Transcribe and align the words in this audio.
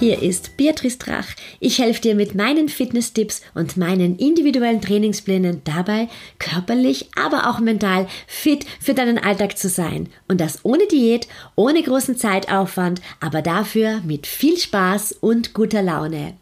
Hier 0.00 0.22
ist 0.22 0.56
Beatrice 0.56 0.96
Drach. 0.96 1.26
Ich 1.58 1.80
helfe 1.80 2.00
dir 2.00 2.14
mit 2.14 2.36
meinen 2.36 2.68
Fitness-Tipps 2.68 3.42
und 3.56 3.76
meinen 3.76 4.16
individuellen 4.16 4.80
Trainingsplänen 4.80 5.62
dabei, 5.64 6.06
körperlich, 6.38 7.08
aber 7.16 7.50
auch 7.50 7.58
mental 7.58 8.06
fit 8.28 8.64
für 8.80 8.94
deinen 8.94 9.18
Alltag 9.18 9.58
zu 9.58 9.68
sein. 9.68 10.08
Und 10.28 10.40
das 10.40 10.64
ohne 10.64 10.86
Diät, 10.86 11.26
ohne 11.56 11.82
großen 11.82 12.16
Zeitaufwand, 12.16 13.00
aber 13.18 13.42
dafür 13.42 14.00
mit 14.04 14.28
viel 14.28 14.56
Spaß 14.56 15.16
und 15.20 15.52
guter 15.52 15.82
Laune. 15.82 16.34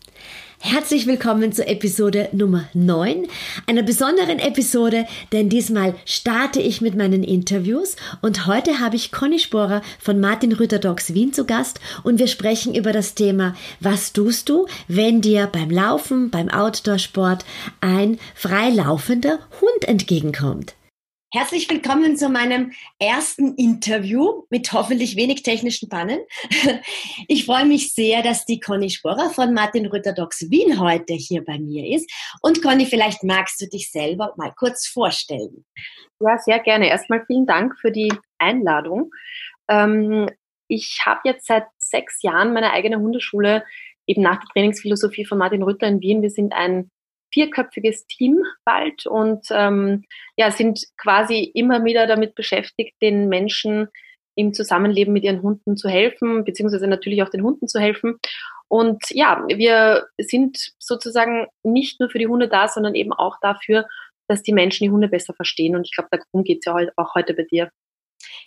Herzlich 0.58 1.06
willkommen 1.06 1.52
zur 1.52 1.68
Episode 1.68 2.30
Nummer 2.32 2.64
9, 2.72 3.26
einer 3.66 3.82
besonderen 3.82 4.38
Episode, 4.38 5.06
denn 5.30 5.50
diesmal 5.50 5.94
starte 6.06 6.62
ich 6.62 6.80
mit 6.80 6.96
meinen 6.96 7.22
Interviews 7.22 7.94
und 8.22 8.46
heute 8.46 8.80
habe 8.80 8.96
ich 8.96 9.12
Conny 9.12 9.38
Sporer 9.38 9.82
von 9.98 10.18
Martin 10.18 10.52
Rütter 10.52 10.78
Dogs 10.78 11.12
Wien 11.12 11.34
zu 11.34 11.44
Gast 11.44 11.78
und 12.04 12.18
wir 12.18 12.26
sprechen 12.26 12.74
über 12.74 12.92
das 12.92 13.14
Thema, 13.14 13.54
was 13.80 14.14
tust 14.14 14.48
du, 14.48 14.66
wenn 14.88 15.20
dir 15.20 15.46
beim 15.46 15.70
Laufen, 15.70 16.30
beim 16.30 16.48
Outdoor-Sport 16.48 17.44
ein 17.82 18.18
freilaufender 18.34 19.38
Hund 19.60 19.86
entgegenkommt? 19.86 20.74
Herzlich 21.36 21.68
willkommen 21.68 22.16
zu 22.16 22.30
meinem 22.30 22.72
ersten 22.98 23.56
Interview 23.56 24.44
mit 24.48 24.72
hoffentlich 24.72 25.16
wenig 25.16 25.42
technischen 25.42 25.90
Pannen. 25.90 26.20
Ich 27.28 27.44
freue 27.44 27.66
mich 27.66 27.92
sehr, 27.92 28.22
dass 28.22 28.46
die 28.46 28.58
Conny 28.58 28.88
Sporer 28.88 29.28
von 29.28 29.52
Martin 29.52 29.84
Rütter 29.84 30.14
Docs 30.14 30.50
Wien 30.50 30.80
heute 30.80 31.12
hier 31.12 31.44
bei 31.44 31.58
mir 31.58 31.94
ist. 31.94 32.10
Und 32.40 32.62
Conny, 32.62 32.86
vielleicht 32.86 33.22
magst 33.22 33.60
du 33.60 33.66
dich 33.66 33.90
selber 33.90 34.32
mal 34.38 34.54
kurz 34.56 34.86
vorstellen. 34.86 35.66
Ja, 36.20 36.38
sehr 36.38 36.58
gerne. 36.60 36.88
Erstmal 36.88 37.26
vielen 37.26 37.44
Dank 37.44 37.78
für 37.78 37.92
die 37.92 38.14
Einladung. 38.38 39.10
Ähm, 39.68 40.30
ich 40.68 41.02
habe 41.04 41.20
jetzt 41.24 41.46
seit 41.46 41.66
sechs 41.76 42.22
Jahren 42.22 42.54
meine 42.54 42.72
eigene 42.72 42.96
Hundeschule 42.96 43.62
eben 44.06 44.22
nach 44.22 44.38
der 44.38 44.48
Trainingsphilosophie 44.54 45.26
von 45.26 45.36
Martin 45.36 45.62
Rütter 45.62 45.86
in 45.86 46.00
Wien. 46.00 46.22
Wir 46.22 46.30
sind 46.30 46.54
ein 46.54 46.90
vierköpfiges 47.36 48.06
Team 48.06 48.42
bald 48.64 49.06
und 49.06 49.46
ähm, 49.50 50.04
ja, 50.38 50.50
sind 50.50 50.86
quasi 50.96 51.50
immer 51.54 51.84
wieder 51.84 52.06
damit 52.06 52.34
beschäftigt, 52.34 52.94
den 53.02 53.28
Menschen 53.28 53.88
im 54.36 54.54
Zusammenleben 54.54 55.12
mit 55.12 55.22
ihren 55.22 55.42
Hunden 55.42 55.76
zu 55.76 55.90
helfen, 55.90 56.44
beziehungsweise 56.44 56.86
natürlich 56.86 57.22
auch 57.22 57.28
den 57.28 57.42
Hunden 57.42 57.68
zu 57.68 57.78
helfen. 57.78 58.18
Und 58.68 59.04
ja, 59.10 59.44
wir 59.48 60.06
sind 60.18 60.72
sozusagen 60.78 61.46
nicht 61.62 62.00
nur 62.00 62.08
für 62.08 62.18
die 62.18 62.26
Hunde 62.26 62.48
da, 62.48 62.68
sondern 62.68 62.94
eben 62.94 63.12
auch 63.12 63.36
dafür, 63.42 63.86
dass 64.28 64.42
die 64.42 64.54
Menschen 64.54 64.84
die 64.84 64.90
Hunde 64.90 65.08
besser 65.08 65.34
verstehen. 65.34 65.76
Und 65.76 65.86
ich 65.86 65.94
glaube, 65.94 66.08
darum 66.10 66.42
geht 66.42 66.60
es 66.60 66.64
ja 66.64 66.74
auch 66.96 67.14
heute 67.14 67.34
bei 67.34 67.42
dir. 67.42 67.70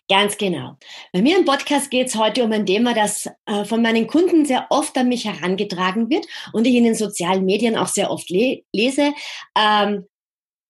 Ganz 0.09 0.39
genau. 0.39 0.75
Bei 1.13 1.21
mir 1.21 1.37
im 1.37 1.45
Podcast 1.45 1.91
geht 1.91 2.07
es 2.07 2.15
heute 2.15 2.43
um 2.43 2.51
ein 2.51 2.65
Thema, 2.65 2.95
das 2.95 3.29
äh, 3.45 3.63
von 3.63 3.83
meinen 3.83 4.07
Kunden 4.07 4.43
sehr 4.43 4.65
oft 4.71 4.97
an 4.97 5.07
mich 5.07 5.25
herangetragen 5.25 6.09
wird 6.09 6.25
und 6.51 6.65
ich 6.65 6.73
in 6.73 6.83
den 6.83 6.95
sozialen 6.95 7.45
Medien 7.45 7.77
auch 7.77 7.87
sehr 7.87 8.09
oft 8.09 8.27
le 8.31 8.63
lese. 8.73 9.13
Ähm, 9.55 10.07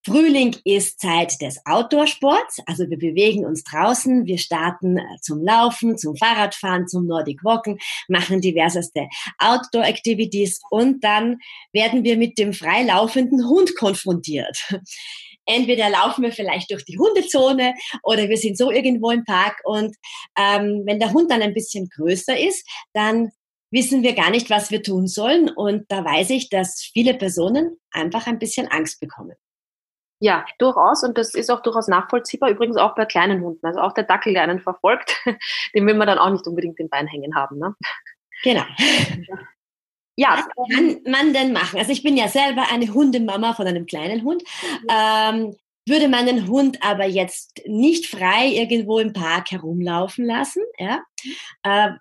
Frühling 0.05 0.57
ist 0.65 0.99
Zeit 0.99 1.41
des 1.41 1.61
Outdoor-Sports, 1.65 2.59
also 2.65 2.89
wir 2.89 2.97
bewegen 2.97 3.45
uns 3.45 3.63
draußen, 3.63 4.25
wir 4.25 4.37
starten 4.37 4.97
äh, 4.97 5.03
zum 5.21 5.41
Laufen, 5.41 5.97
zum 5.97 6.17
Fahrradfahren, 6.17 6.89
zum 6.89 7.05
Nordic 7.05 7.41
Walken, 7.43 7.79
machen 8.09 8.41
diverseste 8.41 9.07
Outdoor-Activities 9.37 10.59
und 10.69 11.01
dann 11.03 11.37
werden 11.71 12.03
wir 12.03 12.17
mit 12.17 12.37
dem 12.37 12.51
freilaufenden 12.51 13.47
Hund 13.47 13.77
konfrontiert. 13.77 14.57
Entweder 15.49 15.89
laufen 15.89 16.23
wir 16.23 16.31
vielleicht 16.31 16.71
durch 16.71 16.85
die 16.85 16.97
Hundezone 16.97 17.73
oder 18.03 18.29
wir 18.29 18.37
sind 18.37 18.57
so 18.57 18.71
irgendwo 18.71 19.11
im 19.11 19.25
Park 19.25 19.59
und 19.63 19.95
ähm, 20.37 20.83
wenn 20.85 20.99
der 20.99 21.11
Hund 21.11 21.31
dann 21.31 21.41
ein 21.41 21.53
bisschen 21.53 21.89
größer 21.89 22.39
ist, 22.39 22.67
dann 22.93 23.31
wissen 23.71 24.03
wir 24.03 24.13
gar 24.15 24.31
nicht, 24.31 24.49
was 24.49 24.71
wir 24.71 24.81
tun 24.81 25.07
sollen. 25.07 25.49
Und 25.49 25.85
da 25.91 26.03
weiß 26.03 26.31
ich, 26.31 26.49
dass 26.49 26.89
viele 26.93 27.13
Personen 27.13 27.77
einfach 27.91 28.27
ein 28.27 28.39
bisschen 28.39 28.67
Angst 28.67 28.99
bekommen. 28.99 29.35
Ja, 30.21 30.45
durchaus. 30.57 31.03
Und 31.03 31.17
das 31.17 31.33
ist 31.33 31.49
auch 31.49 31.61
durchaus 31.61 31.87
nachvollziehbar. 31.87 32.49
Übrigens 32.49 32.77
auch 32.77 32.95
bei 32.95 33.05
kleinen 33.05 33.41
Hunden. 33.41 33.65
Also 33.65 33.79
auch 33.79 33.93
der 33.93 34.03
Dackel, 34.03 34.33
der 34.33 34.43
einen 34.43 34.59
verfolgt, 34.59 35.15
den 35.75 35.87
will 35.87 35.93
man 35.93 36.07
dann 36.07 36.19
auch 36.19 36.29
nicht 36.29 36.45
unbedingt 36.45 36.77
den 36.79 36.89
Bein 36.89 37.07
hängen 37.07 37.35
haben. 37.35 37.57
Ne? 37.57 37.75
Genau. 38.43 38.63
Ja, 40.19 40.37
was 40.37 40.67
kann 40.75 41.01
man 41.09 41.33
denn 41.33 41.53
machen? 41.53 41.79
Also 41.79 41.93
ich 41.93 42.03
bin 42.03 42.17
ja 42.17 42.27
selber 42.27 42.69
eine 42.69 42.93
Hundemama 42.93 43.53
von 43.53 43.65
einem 43.67 43.85
kleinen 43.85 44.23
Hund. 44.23 44.43
Ähm, 44.89 45.55
würde 45.87 46.09
meinen 46.09 46.49
Hund 46.49 46.83
aber 46.83 47.05
jetzt 47.05 47.61
nicht 47.65 48.05
frei 48.05 48.47
irgendwo 48.47 48.99
im 48.99 49.13
Park 49.13 49.51
herumlaufen 49.51 50.25
lassen. 50.25 50.61
Ja? 50.77 50.99
Äh, 51.63 51.91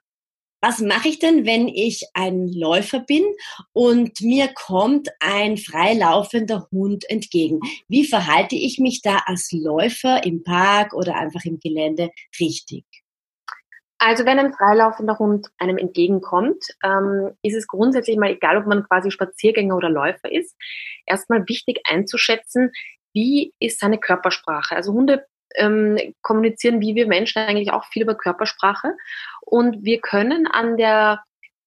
was 0.60 0.80
mache 0.80 1.08
ich 1.08 1.20
denn, 1.20 1.46
wenn 1.46 1.68
ich 1.68 2.06
ein 2.12 2.48
Läufer 2.48 2.98
bin 2.98 3.24
und 3.72 4.20
mir 4.20 4.48
kommt 4.48 5.08
ein 5.20 5.56
freilaufender 5.56 6.66
Hund 6.72 7.08
entgegen? 7.08 7.60
Wie 7.86 8.04
verhalte 8.04 8.56
ich 8.56 8.80
mich 8.80 9.00
da 9.00 9.18
als 9.26 9.52
Läufer 9.52 10.24
im 10.24 10.42
Park 10.42 10.92
oder 10.92 11.14
einfach 11.14 11.44
im 11.44 11.60
Gelände 11.60 12.10
richtig? 12.40 12.84
Also 13.98 14.24
wenn 14.24 14.38
ein 14.38 14.52
freilaufender 14.52 15.18
Hund 15.18 15.48
einem 15.58 15.76
entgegenkommt, 15.76 16.64
ähm, 16.84 17.32
ist 17.42 17.56
es 17.56 17.66
grundsätzlich 17.66 18.16
mal 18.16 18.30
egal, 18.30 18.56
ob 18.56 18.66
man 18.66 18.84
quasi 18.84 19.10
Spaziergänger 19.10 19.76
oder 19.76 19.90
Läufer 19.90 20.30
ist, 20.30 20.56
erstmal 21.04 21.48
wichtig 21.48 21.80
einzuschätzen, 21.88 22.70
wie 23.12 23.52
ist 23.58 23.80
seine 23.80 23.98
Körpersprache. 23.98 24.76
Also 24.76 24.92
Hunde 24.92 25.26
ähm, 25.56 25.98
kommunizieren 26.22 26.80
wie 26.80 26.94
wir 26.94 27.06
Menschen 27.06 27.42
eigentlich 27.42 27.72
auch 27.72 27.84
viel 27.86 28.02
über 28.02 28.14
Körpersprache 28.14 28.94
und 29.40 29.82
wir 29.82 30.00
können 30.00 30.46
an 30.46 30.76
der 30.76 31.22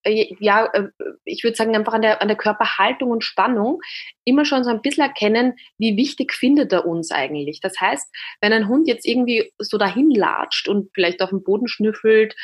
ja, 0.06 0.66
äh, 0.74 0.90
ich 1.26 1.44
würde 1.44 1.56
sagen, 1.56 1.76
einfach 1.76 1.94
an 1.94 2.02
der, 2.02 2.22
an 2.22 2.28
der 2.28 2.38
Körperhaltung 2.38 3.12
und 3.12 3.24
Spannung 3.24 3.82
immer 4.26 4.46
schon 4.46 4.64
so 4.64 4.70
ein 4.70 4.82
bisschen 4.82 5.04
erkennen, 5.04 5.54
wie 5.78 5.98
wichtig 5.98 6.34
findet 6.34 6.72
er 6.74 6.86
uns 6.86 7.12
eigentlich. 7.12 7.60
Das 7.62 7.80
heißt, 7.80 8.10
wenn 8.42 8.54
ein 8.54 8.68
Hund 8.68 8.88
jetzt 8.88 9.06
irgendwie 9.06 9.52
so 9.60 9.78
dahin 9.78 10.12
latscht 10.12 10.68
und 10.68 10.90
vielleicht 10.94 11.22
auf 11.22 11.30
dem 11.30 11.44
Boden 11.44 11.68
schnüffelt 11.68 12.36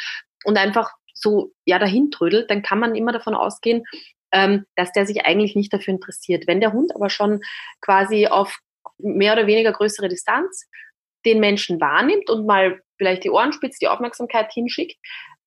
und 0.43 0.57
einfach 0.57 0.91
so 1.13 1.51
ja 1.65 1.79
dahin 1.79 2.11
trödelt, 2.11 2.49
dann 2.51 2.61
kann 2.61 2.79
man 2.79 2.95
immer 2.95 3.11
davon 3.11 3.33
ausgehen, 3.33 3.83
ähm, 4.31 4.65
dass 4.75 4.91
der 4.91 5.05
sich 5.05 5.25
eigentlich 5.25 5.55
nicht 5.55 5.73
dafür 5.73 5.93
interessiert. 5.93 6.47
Wenn 6.47 6.59
der 6.59 6.73
Hund 6.73 6.93
aber 6.93 7.09
schon 7.09 7.41
quasi 7.81 8.27
auf 8.27 8.59
mehr 8.97 9.33
oder 9.33 9.47
weniger 9.47 9.71
größere 9.71 10.09
Distanz 10.09 10.67
den 11.25 11.39
Menschen 11.39 11.81
wahrnimmt 11.81 12.29
und 12.29 12.45
mal 12.45 12.81
vielleicht 12.97 13.23
die 13.23 13.29
Ohren 13.29 13.53
spitzt, 13.53 13.81
die 13.81 13.87
Aufmerksamkeit 13.87 14.51
hinschickt, 14.51 14.97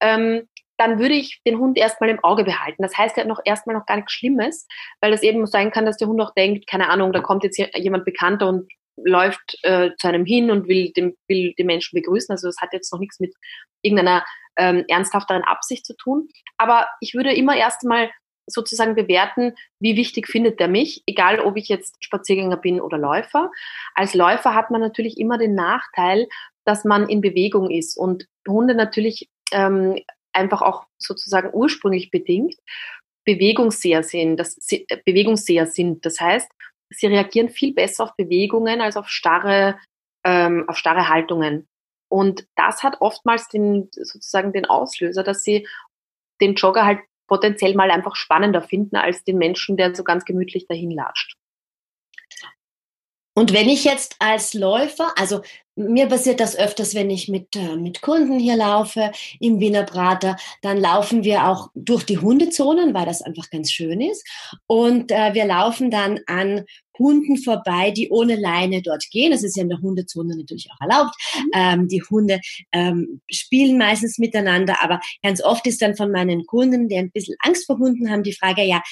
ähm, 0.00 0.48
dann 0.80 0.98
würde 0.98 1.14
ich 1.14 1.42
den 1.46 1.58
Hund 1.58 1.76
erstmal 1.76 2.08
im 2.08 2.24
Auge 2.24 2.42
behalten. 2.42 2.82
Das 2.82 2.96
heißt 2.96 3.18
ja 3.18 3.24
noch 3.26 3.41
erstmal 3.44 3.76
noch 3.76 3.84
gar 3.84 3.96
nichts 3.96 4.12
Schlimmes, 4.12 4.66
weil 5.02 5.10
das 5.10 5.22
eben 5.22 5.46
sein 5.46 5.70
kann, 5.70 5.84
dass 5.84 5.98
der 5.98 6.08
Hund 6.08 6.20
auch 6.22 6.32
denkt, 6.32 6.66
keine 6.66 6.88
Ahnung, 6.88 7.12
da 7.12 7.20
kommt 7.20 7.44
jetzt 7.44 7.58
jemand 7.76 8.06
Bekannter 8.06 8.48
und 8.48 8.72
läuft 8.96 9.58
äh, 9.62 9.91
zu 9.98 10.08
einem 10.08 10.24
hin 10.24 10.50
und 10.50 10.68
will 10.68 10.91
den, 10.92 11.16
will 11.28 11.52
den 11.58 11.66
Menschen 11.66 11.96
begrüßen. 11.96 12.32
Also 12.32 12.48
das 12.48 12.56
hat 12.62 12.72
jetzt 12.72 12.91
noch 12.92 12.98
nichts 12.98 13.20
mit 13.20 13.34
irgendeiner 13.82 14.24
ähm, 14.56 14.84
ernsthafteren 14.88 15.44
Absicht 15.44 15.84
zu 15.84 15.94
tun. 15.96 16.28
Aber 16.56 16.88
ich 17.00 17.12
würde 17.12 17.34
immer 17.34 17.56
erstmal 17.56 18.10
sozusagen 18.47 18.94
bewerten, 18.94 19.52
wie 19.80 19.97
wichtig 19.97 20.28
findet 20.28 20.60
der 20.60 20.68
mich, 20.68 21.03
egal 21.06 21.41
ob 21.41 21.59
ich 21.59 21.68
jetzt 21.68 22.03
Spaziergänger 22.03 22.56
bin 22.56 22.80
oder 22.80 22.97
Läufer. 22.97 23.50
Als 23.94 24.15
Läufer 24.15 24.54
hat 24.54 24.71
man 24.71 24.80
natürlich 24.80 25.18
immer 25.18 25.36
den 25.36 25.54
Nachteil, 25.54 26.26
dass 26.65 26.84
man 26.84 27.06
in 27.06 27.21
Bewegung 27.21 27.71
ist 27.71 27.98
und 27.98 28.26
Hunde 28.48 28.74
natürlich 28.74 29.28
ähm, 29.53 29.98
einfach 30.32 30.62
auch 30.62 30.86
sozusagen 30.98 31.50
ursprünglich 31.53 32.10
bedingt 32.10 32.56
Bewegungsseher 33.24 34.03
sind, 34.03 34.36
das, 34.36 34.59
Bewegungsseher 35.04 35.66
sind. 35.66 36.04
Das 36.04 36.21
heißt, 36.21 36.50
sie 36.91 37.06
reagieren 37.06 37.48
viel 37.48 37.74
besser 37.74 38.04
auf 38.04 38.16
Bewegungen 38.16 38.80
als 38.80 38.97
auf 38.97 39.09
starre, 39.09 39.78
ähm, 40.24 40.65
auf 40.68 40.77
starre 40.77 41.09
Haltungen. 41.09 41.68
Und 42.10 42.47
das 42.56 42.82
hat 42.82 42.97
oftmals 43.00 43.48
den, 43.48 43.88
sozusagen 43.92 44.53
den 44.53 44.66
Auslöser, 44.66 45.22
dass 45.22 45.44
sie 45.44 45.68
den 46.41 46.54
Jogger 46.54 46.84
halt 46.84 47.00
potenziell 47.28 47.74
mal 47.74 47.91
einfach 47.91 48.16
spannender 48.16 48.62
finden 48.62 48.97
als 48.97 49.22
den 49.22 49.38
Menschen, 49.38 49.76
der 49.76 49.94
so 49.94 50.03
ganz 50.03 50.24
gemütlich 50.24 50.66
dahin 50.66 50.91
latscht. 50.91 51.36
Und 53.34 53.53
wenn 53.53 53.68
ich 53.68 53.84
jetzt 53.84 54.16
als 54.18 54.54
Läufer, 54.54 55.12
also 55.16 55.41
mir 55.77 56.06
passiert 56.09 56.41
das 56.41 56.56
öfters, 56.56 56.94
wenn 56.94 57.10
ich 57.10 57.28
mit, 57.28 57.56
äh, 57.56 57.77
mit 57.77 58.03
Kunden 58.03 58.38
hier 58.38 58.56
laufe 58.56 59.12
im 59.38 59.60
Wiener 59.60 59.84
Prater, 59.84 60.36
dann 60.62 60.78
laufen 60.78 61.24
wir 61.24 61.47
auch 61.47 61.71
durch 61.74 62.04
die 62.04 62.18
Hundezonen, 62.18 62.92
weil 62.92 63.06
das 63.06 63.22
einfach 63.22 63.48
ganz 63.50 63.71
schön 63.71 64.00
ist. 64.00 64.27
Und 64.66 65.10
äh, 65.10 65.32
wir 65.32 65.47
laufen 65.47 65.91
dann 65.91 66.21
an 66.27 66.65
Hunden 67.00 67.36
vorbei, 67.38 67.91
die 67.91 68.10
ohne 68.10 68.36
Leine 68.36 68.82
dort 68.82 69.04
gehen. 69.10 69.32
Das 69.32 69.42
ist 69.42 69.56
ja 69.56 69.64
in 69.64 69.68
der 69.68 69.80
Hundezone 69.80 70.36
natürlich 70.36 70.68
auch 70.70 70.80
erlaubt. 70.80 71.14
Mhm. 71.34 71.50
Ähm, 71.54 71.88
die 71.88 72.02
Hunde 72.02 72.41
ähm, 72.70 73.20
spielen 73.28 73.78
meistens 73.78 74.18
miteinander, 74.18 74.76
aber 74.82 75.00
ganz 75.22 75.42
oft 75.42 75.66
ist 75.66 75.82
dann 75.82 75.97
von 75.97 76.12
meinen 76.12 76.47
Kunden, 76.47 76.88
die 76.88 76.97
ein 76.97 77.10
bisschen 77.10 77.36
Angst 77.41 77.66
vor 77.66 77.78
Hunden 77.78 78.10
haben, 78.10 78.22
die 78.22 78.34
Frage, 78.34 78.62
ja, 78.62 78.82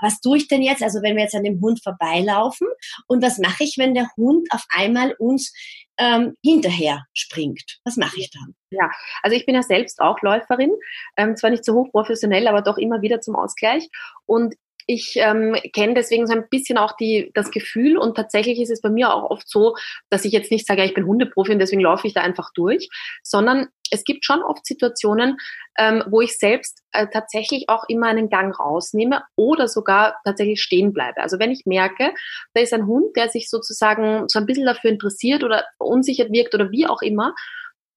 was 0.00 0.20
tue 0.20 0.38
ich 0.38 0.48
denn 0.48 0.62
jetzt? 0.62 0.82
Also 0.82 1.02
wenn 1.02 1.14
wir 1.14 1.22
jetzt 1.22 1.36
an 1.36 1.44
dem 1.44 1.60
Hund 1.60 1.80
vorbeilaufen 1.82 2.66
und 3.06 3.22
was 3.22 3.38
mache 3.38 3.62
ich, 3.64 3.76
wenn 3.78 3.94
der 3.94 4.08
Hund 4.16 4.48
auf 4.50 4.64
einmal 4.70 5.14
uns 5.18 5.52
ähm, 5.98 6.34
hinterher 6.42 7.04
springt. 7.12 7.78
Was 7.84 7.96
mache 7.96 8.18
ich 8.18 8.30
dann? 8.30 8.54
Ja, 8.70 8.90
also 9.22 9.36
ich 9.36 9.46
bin 9.46 9.54
ja 9.54 9.62
selbst 9.62 10.00
auch 10.00 10.22
Läuferin, 10.22 10.72
ähm, 11.16 11.36
zwar 11.36 11.50
nicht 11.50 11.64
so 11.64 11.74
hochprofessionell, 11.74 12.46
aber 12.46 12.62
doch 12.62 12.78
immer 12.78 13.02
wieder 13.02 13.20
zum 13.20 13.34
Ausgleich. 13.34 13.88
Und 14.26 14.54
ich 14.88 15.16
ähm, 15.16 15.54
kenne 15.74 15.92
deswegen 15.92 16.26
so 16.26 16.32
ein 16.32 16.48
bisschen 16.48 16.78
auch 16.78 16.96
die, 16.96 17.30
das 17.34 17.50
Gefühl 17.50 17.98
und 17.98 18.16
tatsächlich 18.16 18.58
ist 18.58 18.70
es 18.70 18.80
bei 18.80 18.88
mir 18.88 19.12
auch 19.12 19.30
oft 19.30 19.48
so, 19.48 19.76
dass 20.08 20.24
ich 20.24 20.32
jetzt 20.32 20.50
nicht 20.50 20.66
sage, 20.66 20.82
ich 20.82 20.94
bin 20.94 21.06
Hundeprofi 21.06 21.52
und 21.52 21.58
deswegen 21.58 21.82
laufe 21.82 22.06
ich 22.06 22.14
da 22.14 22.22
einfach 22.22 22.50
durch, 22.54 22.88
sondern 23.22 23.68
es 23.90 24.04
gibt 24.04 24.24
schon 24.24 24.42
oft 24.42 24.64
Situationen, 24.64 25.36
ähm, 25.78 26.02
wo 26.08 26.22
ich 26.22 26.38
selbst 26.38 26.82
äh, 26.92 27.06
tatsächlich 27.12 27.68
auch 27.68 27.84
immer 27.88 28.06
einen 28.06 28.30
Gang 28.30 28.58
rausnehme 28.58 29.22
oder 29.36 29.68
sogar 29.68 30.16
tatsächlich 30.24 30.62
stehen 30.62 30.94
bleibe. 30.94 31.20
Also 31.20 31.38
wenn 31.38 31.50
ich 31.50 31.66
merke, 31.66 32.14
da 32.54 32.62
ist 32.62 32.72
ein 32.72 32.86
Hund, 32.86 33.14
der 33.14 33.28
sich 33.28 33.50
sozusagen 33.50 34.24
so 34.28 34.38
ein 34.38 34.46
bisschen 34.46 34.66
dafür 34.66 34.90
interessiert 34.90 35.44
oder 35.44 35.66
unsicher 35.76 36.30
wirkt 36.30 36.54
oder 36.54 36.70
wie 36.70 36.86
auch 36.86 37.02
immer, 37.02 37.34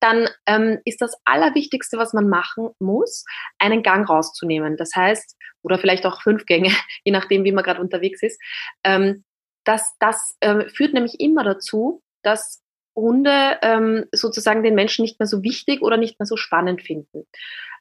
dann 0.02 0.28
ähm, 0.46 0.78
ist 0.84 1.00
das 1.00 1.14
Allerwichtigste, 1.24 1.98
was 1.98 2.12
man 2.12 2.28
machen 2.28 2.70
muss, 2.78 3.24
einen 3.58 3.82
Gang 3.82 4.08
rauszunehmen. 4.08 4.76
Das 4.76 4.90
heißt, 4.94 5.36
oder 5.62 5.78
vielleicht 5.78 6.06
auch 6.06 6.22
fünf 6.22 6.46
Gänge, 6.46 6.70
je 7.04 7.12
nachdem, 7.12 7.44
wie 7.44 7.52
man 7.52 7.64
gerade 7.64 7.80
unterwegs 7.80 8.22
ist. 8.22 8.40
Ähm, 8.84 9.24
das 9.64 9.94
das 10.00 10.36
ähm, 10.40 10.68
führt 10.68 10.92
nämlich 10.92 11.20
immer 11.20 11.44
dazu, 11.44 12.02
dass 12.22 12.62
Hunde 12.96 13.58
ähm, 13.62 14.06
sozusagen 14.12 14.62
den 14.62 14.74
Menschen 14.74 15.02
nicht 15.02 15.18
mehr 15.18 15.26
so 15.26 15.42
wichtig 15.42 15.82
oder 15.82 15.96
nicht 15.96 16.18
mehr 16.18 16.26
so 16.26 16.36
spannend 16.36 16.82
finden. 16.82 17.26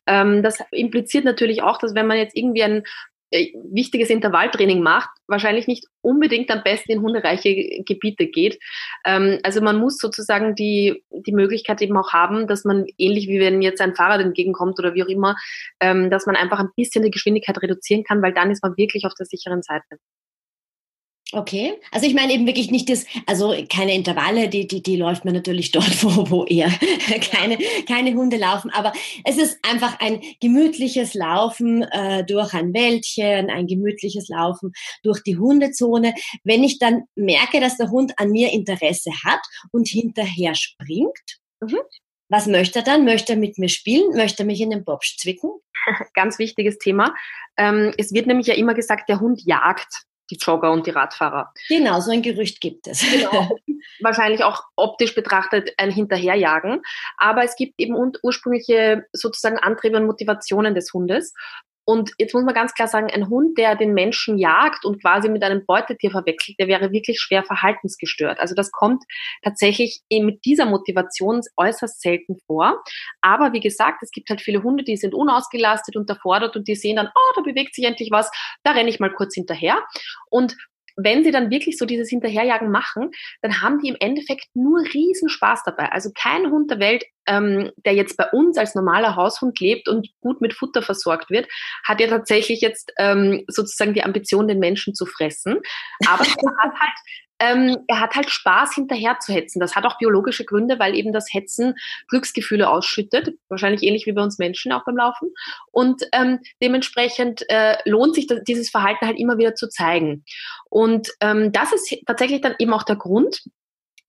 Ähm, 0.07 0.41
das 0.43 0.59
impliziert 0.71 1.25
natürlich 1.25 1.63
auch, 1.63 1.77
dass 1.77 1.95
wenn 1.95 2.07
man 2.07 2.17
jetzt 2.17 2.35
irgendwie 2.35 2.63
ein 2.63 2.83
wichtiges 3.31 4.09
Intervalltraining 4.09 4.81
macht, 4.81 5.09
wahrscheinlich 5.27 5.67
nicht 5.67 5.85
unbedingt 6.01 6.51
am 6.51 6.63
besten 6.63 6.91
in 6.91 7.01
hundereiche 7.01 7.83
Gebiete 7.85 8.27
geht. 8.27 8.59
Ähm, 9.05 9.39
also 9.43 9.61
man 9.61 9.77
muss 9.77 9.97
sozusagen 9.97 10.55
die, 10.55 11.03
die 11.11 11.33
Möglichkeit 11.33 11.81
eben 11.81 11.97
auch 11.97 12.11
haben, 12.11 12.47
dass 12.47 12.65
man 12.65 12.85
ähnlich 12.97 13.27
wie 13.27 13.39
wenn 13.39 13.61
jetzt 13.61 13.81
ein 13.81 13.95
Fahrrad 13.95 14.21
entgegenkommt 14.21 14.79
oder 14.79 14.93
wie 14.93 15.03
auch 15.03 15.07
immer, 15.07 15.35
ähm, 15.79 16.09
dass 16.09 16.25
man 16.25 16.35
einfach 16.35 16.59
ein 16.59 16.69
bisschen 16.75 17.03
die 17.03 17.11
Geschwindigkeit 17.11 17.61
reduzieren 17.61 18.03
kann, 18.03 18.21
weil 18.21 18.33
dann 18.33 18.51
ist 18.51 18.63
man 18.63 18.75
wirklich 18.77 19.05
auf 19.05 19.13
der 19.13 19.25
sicheren 19.25 19.61
Seite. 19.61 19.97
Okay, 21.33 21.79
also 21.91 22.05
ich 22.05 22.13
meine 22.13 22.33
eben 22.33 22.45
wirklich 22.45 22.71
nicht 22.71 22.89
das, 22.89 23.05
also 23.25 23.55
keine 23.69 23.95
Intervalle, 23.95 24.49
die, 24.49 24.67
die, 24.67 24.83
die 24.83 24.97
läuft 24.97 25.23
man 25.23 25.33
natürlich 25.33 25.71
dort, 25.71 26.03
wo, 26.03 26.29
wo 26.29 26.45
eher 26.45 26.69
keine, 27.31 27.57
keine 27.87 28.13
Hunde 28.13 28.37
laufen, 28.37 28.69
aber 28.71 28.91
es 29.23 29.37
ist 29.37 29.57
einfach 29.63 29.99
ein 29.99 30.21
gemütliches 30.41 31.13
Laufen 31.13 31.83
äh, 31.83 32.25
durch 32.25 32.53
ein 32.53 32.73
Wäldchen, 32.73 33.49
ein 33.49 33.67
gemütliches 33.67 34.27
Laufen 34.27 34.73
durch 35.03 35.23
die 35.23 35.37
Hundezone. 35.37 36.13
Wenn 36.43 36.63
ich 36.63 36.79
dann 36.79 37.03
merke, 37.15 37.61
dass 37.61 37.77
der 37.77 37.91
Hund 37.91 38.13
an 38.17 38.31
mir 38.31 38.51
Interesse 38.51 39.11
hat 39.23 39.41
und 39.71 39.87
hinterher 39.87 40.53
springt, 40.55 41.39
mhm. 41.61 41.79
was 42.27 42.45
möchte 42.45 42.79
er 42.79 42.85
dann? 42.85 43.05
Möchte 43.05 43.33
er 43.33 43.39
mit 43.39 43.57
mir 43.57 43.69
spielen? 43.69 44.17
Möchte 44.17 44.43
er 44.43 44.47
mich 44.47 44.59
in 44.59 44.71
den 44.71 44.83
Bobsch 44.83 45.17
zwicken? 45.17 45.51
Ganz 46.13 46.39
wichtiges 46.39 46.77
Thema. 46.77 47.15
Ähm, 47.57 47.93
es 47.97 48.13
wird 48.13 48.27
nämlich 48.27 48.47
ja 48.47 48.55
immer 48.55 48.73
gesagt, 48.73 49.07
der 49.07 49.21
Hund 49.21 49.41
jagt 49.45 50.05
die 50.31 50.37
Jogger 50.37 50.71
und 50.71 50.87
die 50.87 50.91
Radfahrer. 50.91 51.53
Genau, 51.67 51.99
so 51.99 52.11
ein 52.11 52.21
Gerücht 52.21 52.61
gibt 52.61 52.87
es. 52.87 53.01
Genau. 53.01 53.57
Wahrscheinlich 54.01 54.43
auch 54.43 54.63
optisch 54.75 55.13
betrachtet 55.13 55.71
ein 55.77 55.91
Hinterherjagen. 55.91 56.81
Aber 57.17 57.43
es 57.43 57.55
gibt 57.55 57.73
eben 57.77 57.95
ursprüngliche 58.23 59.05
sozusagen 59.13 59.59
Antriebe 59.59 59.97
und 59.97 60.05
Motivationen 60.05 60.73
des 60.73 60.93
Hundes. 60.93 61.33
Und 61.91 62.13
jetzt 62.17 62.33
muss 62.33 62.45
man 62.45 62.53
ganz 62.53 62.73
klar 62.73 62.87
sagen, 62.87 63.11
ein 63.11 63.27
Hund, 63.27 63.57
der 63.57 63.75
den 63.75 63.93
Menschen 63.93 64.37
jagt 64.37 64.85
und 64.85 65.01
quasi 65.01 65.27
mit 65.27 65.43
einem 65.43 65.65
Beutetier 65.65 66.09
verwechselt, 66.09 66.57
der 66.57 66.69
wäre 66.69 66.93
wirklich 66.93 67.19
schwer 67.19 67.43
verhaltensgestört. 67.43 68.39
Also 68.39 68.55
das 68.55 68.71
kommt 68.71 69.03
tatsächlich 69.43 69.99
mit 70.09 70.45
dieser 70.45 70.65
Motivation 70.65 71.41
äußerst 71.57 71.99
selten 71.99 72.37
vor. 72.47 72.81
Aber 73.19 73.51
wie 73.51 73.59
gesagt, 73.59 74.03
es 74.03 74.11
gibt 74.11 74.29
halt 74.29 74.39
viele 74.39 74.63
Hunde, 74.63 74.85
die 74.85 74.95
sind 74.95 75.13
unausgelastet, 75.13 75.97
unterfordert 75.97 76.55
und 76.55 76.69
die 76.69 76.75
sehen 76.75 76.95
dann, 76.95 77.07
oh, 77.07 77.33
da 77.35 77.41
bewegt 77.41 77.75
sich 77.75 77.83
endlich 77.83 78.09
was, 78.09 78.31
da 78.63 78.71
renne 78.71 78.89
ich 78.89 79.01
mal 79.01 79.11
kurz 79.11 79.35
hinterher. 79.35 79.83
Und 80.29 80.55
wenn 81.03 81.23
sie 81.23 81.31
dann 81.31 81.49
wirklich 81.49 81.77
so 81.77 81.85
dieses 81.85 82.09
Hinterherjagen 82.09 82.71
machen, 82.71 83.11
dann 83.41 83.61
haben 83.61 83.79
die 83.79 83.89
im 83.89 83.97
Endeffekt 83.99 84.47
nur 84.53 84.81
Riesenspaß 84.81 85.63
dabei. 85.65 85.91
Also 85.91 86.11
kein 86.13 86.51
Hund 86.51 86.71
der 86.71 86.79
Welt, 86.79 87.03
ähm, 87.27 87.71
der 87.85 87.93
jetzt 87.93 88.17
bei 88.17 88.27
uns 88.31 88.57
als 88.57 88.75
normaler 88.75 89.15
Haushund 89.15 89.59
lebt 89.59 89.87
und 89.87 90.09
gut 90.21 90.41
mit 90.41 90.53
Futter 90.53 90.81
versorgt 90.81 91.29
wird, 91.29 91.47
hat 91.85 91.99
ja 91.99 92.07
tatsächlich 92.07 92.61
jetzt 92.61 92.91
ähm, 92.97 93.43
sozusagen 93.47 93.93
die 93.93 94.03
Ambition, 94.03 94.47
den 94.47 94.59
Menschen 94.59 94.93
zu 94.95 95.05
fressen. 95.05 95.59
Aber 96.07 96.23
er 96.25 96.63
hat 96.63 96.79
halt 96.79 96.97
ähm, 97.41 97.77
er 97.87 97.99
hat 97.99 98.15
halt 98.15 98.29
Spaß 98.29 98.75
hinterher 98.75 99.17
zu 99.19 99.33
hetzen. 99.33 99.59
Das 99.59 99.75
hat 99.75 99.85
auch 99.85 99.97
biologische 99.97 100.45
Gründe, 100.45 100.77
weil 100.77 100.95
eben 100.95 101.11
das 101.11 101.33
Hetzen 101.33 101.73
Glücksgefühle 102.07 102.69
ausschüttet, 102.69 103.35
wahrscheinlich 103.49 103.81
ähnlich 103.81 104.05
wie 104.05 104.11
bei 104.11 104.21
uns 104.21 104.37
Menschen 104.37 104.71
auch 104.71 104.85
beim 104.85 104.95
Laufen. 104.95 105.33
Und 105.71 106.03
ähm, 106.13 106.39
dementsprechend 106.61 107.43
äh, 107.49 107.77
lohnt 107.85 108.13
sich 108.15 108.27
das, 108.27 108.43
dieses 108.43 108.69
Verhalten 108.69 109.07
halt 109.07 109.19
immer 109.19 109.39
wieder 109.39 109.55
zu 109.55 109.67
zeigen. 109.67 110.23
Und 110.69 111.09
ähm, 111.19 111.51
das 111.51 111.73
ist 111.73 111.93
tatsächlich 112.05 112.41
dann 112.41 112.55
eben 112.59 112.73
auch 112.73 112.83
der 112.83 112.95
Grund, 112.95 113.43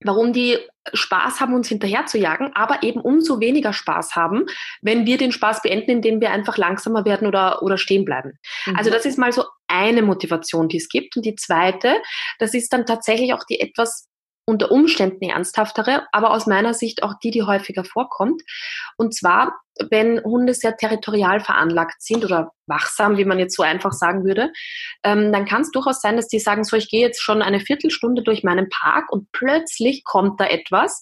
warum 0.04 0.32
die 0.32 0.58
Spaß 0.92 1.40
haben, 1.40 1.54
uns 1.54 1.68
hinterher 1.68 2.06
zu 2.06 2.18
jagen, 2.18 2.50
aber 2.54 2.82
eben 2.82 3.00
umso 3.00 3.40
weniger 3.40 3.72
Spaß 3.72 4.16
haben, 4.16 4.46
wenn 4.80 5.06
wir 5.06 5.16
den 5.16 5.32
Spaß 5.32 5.62
beenden, 5.62 5.92
indem 5.92 6.20
wir 6.20 6.30
einfach 6.30 6.58
langsamer 6.58 7.04
werden 7.04 7.28
oder, 7.28 7.62
oder 7.62 7.78
stehen 7.78 8.04
bleiben. 8.04 8.38
Mhm. 8.66 8.76
Also 8.76 8.90
das 8.90 9.06
ist 9.06 9.18
mal 9.18 9.32
so 9.32 9.44
eine 9.72 10.02
Motivation, 10.02 10.68
die 10.68 10.76
es 10.76 10.88
gibt. 10.88 11.16
Und 11.16 11.24
die 11.24 11.34
zweite, 11.34 12.00
das 12.38 12.54
ist 12.54 12.72
dann 12.72 12.86
tatsächlich 12.86 13.32
auch 13.32 13.44
die 13.48 13.60
etwas 13.60 14.08
unter 14.44 14.72
Umständen 14.72 15.30
ernsthaftere, 15.30 16.06
aber 16.10 16.32
aus 16.32 16.46
meiner 16.46 16.74
Sicht 16.74 17.02
auch 17.02 17.14
die, 17.22 17.30
die 17.30 17.42
häufiger 17.42 17.84
vorkommt. 17.84 18.42
Und 18.96 19.14
zwar, 19.14 19.54
wenn 19.90 20.22
Hunde 20.22 20.54
sehr 20.54 20.76
territorial 20.76 21.40
veranlagt 21.40 22.02
sind 22.02 22.24
oder 22.24 22.50
wachsam, 22.66 23.16
wie 23.18 23.24
man 23.24 23.38
jetzt 23.38 23.56
so 23.56 23.62
einfach 23.62 23.92
sagen 23.92 24.24
würde, 24.24 24.52
ähm, 25.04 25.32
dann 25.32 25.44
kann 25.44 25.62
es 25.62 25.70
durchaus 25.70 26.00
sein, 26.00 26.16
dass 26.16 26.28
die 26.28 26.40
sagen, 26.40 26.64
so, 26.64 26.76
ich 26.76 26.88
gehe 26.88 27.00
jetzt 27.00 27.22
schon 27.22 27.40
eine 27.40 27.60
Viertelstunde 27.60 28.22
durch 28.22 28.42
meinen 28.42 28.68
Park 28.68 29.12
und 29.12 29.30
plötzlich 29.32 30.02
kommt 30.04 30.40
da 30.40 30.46
etwas, 30.46 31.00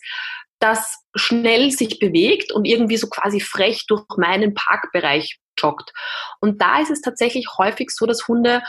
das 0.61 0.99
schnell 1.14 1.71
sich 1.71 1.99
bewegt 1.99 2.52
und 2.52 2.66
irgendwie 2.66 2.99
so 2.99 3.09
quasi 3.09 3.40
frech 3.40 3.87
durch 3.88 4.04
meinen 4.18 4.52
Parkbereich 4.52 5.38
joggt. 5.61 5.93
Und 6.40 6.61
da 6.61 6.81
ist 6.81 6.90
es 6.90 7.00
tatsächlich 7.00 7.49
häufig 7.59 7.90
so, 7.90 8.07
dass 8.07 8.29
Hunde 8.29 8.62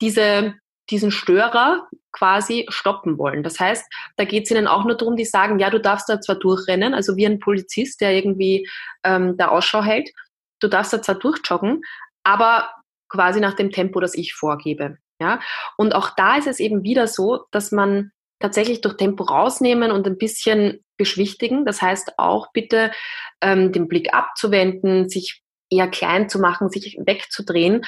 diese 0.00 0.54
diesen 0.90 1.10
Störer 1.10 1.88
quasi 2.12 2.66
stoppen 2.68 3.16
wollen. 3.18 3.42
Das 3.42 3.60
heißt, 3.60 3.84
da 4.16 4.24
geht 4.24 4.44
es 4.44 4.50
ihnen 4.50 4.66
auch 4.66 4.84
nur 4.84 4.96
darum, 4.96 5.16
die 5.16 5.24
sagen, 5.24 5.58
ja, 5.58 5.70
du 5.70 5.80
darfst 5.80 6.08
da 6.08 6.20
zwar 6.20 6.36
durchrennen, 6.36 6.94
also 6.94 7.16
wie 7.16 7.26
ein 7.26 7.38
Polizist, 7.38 8.00
der 8.00 8.12
irgendwie 8.12 8.68
ähm, 9.04 9.36
da 9.36 9.48
Ausschau 9.48 9.82
hält, 9.82 10.10
du 10.60 10.68
darfst 10.68 10.92
da 10.92 11.00
zwar 11.00 11.14
durchjoggen, 11.14 11.82
aber 12.24 12.70
quasi 13.08 13.40
nach 13.40 13.54
dem 13.54 13.70
Tempo, 13.70 14.00
das 14.00 14.14
ich 14.14 14.34
vorgebe. 14.34 14.98
Ja? 15.20 15.40
Und 15.76 15.94
auch 15.94 16.10
da 16.10 16.36
ist 16.36 16.46
es 16.46 16.60
eben 16.60 16.82
wieder 16.82 17.06
so, 17.06 17.44
dass 17.52 17.72
man 17.72 18.10
tatsächlich 18.40 18.80
durch 18.80 18.96
Tempo 18.96 19.24
rausnehmen 19.24 19.92
und 19.92 20.06
ein 20.06 20.18
bisschen 20.18 20.84
beschwichtigen. 20.96 21.64
Das 21.64 21.82
heißt 21.82 22.18
auch 22.18 22.52
bitte 22.52 22.90
ähm, 23.40 23.70
den 23.72 23.86
Blick 23.86 24.12
abzuwenden, 24.14 25.08
sich 25.08 25.42
eher 25.70 25.88
klein 25.88 26.28
zu 26.28 26.38
machen, 26.38 26.70
sich 26.70 26.98
wegzudrehen, 27.04 27.84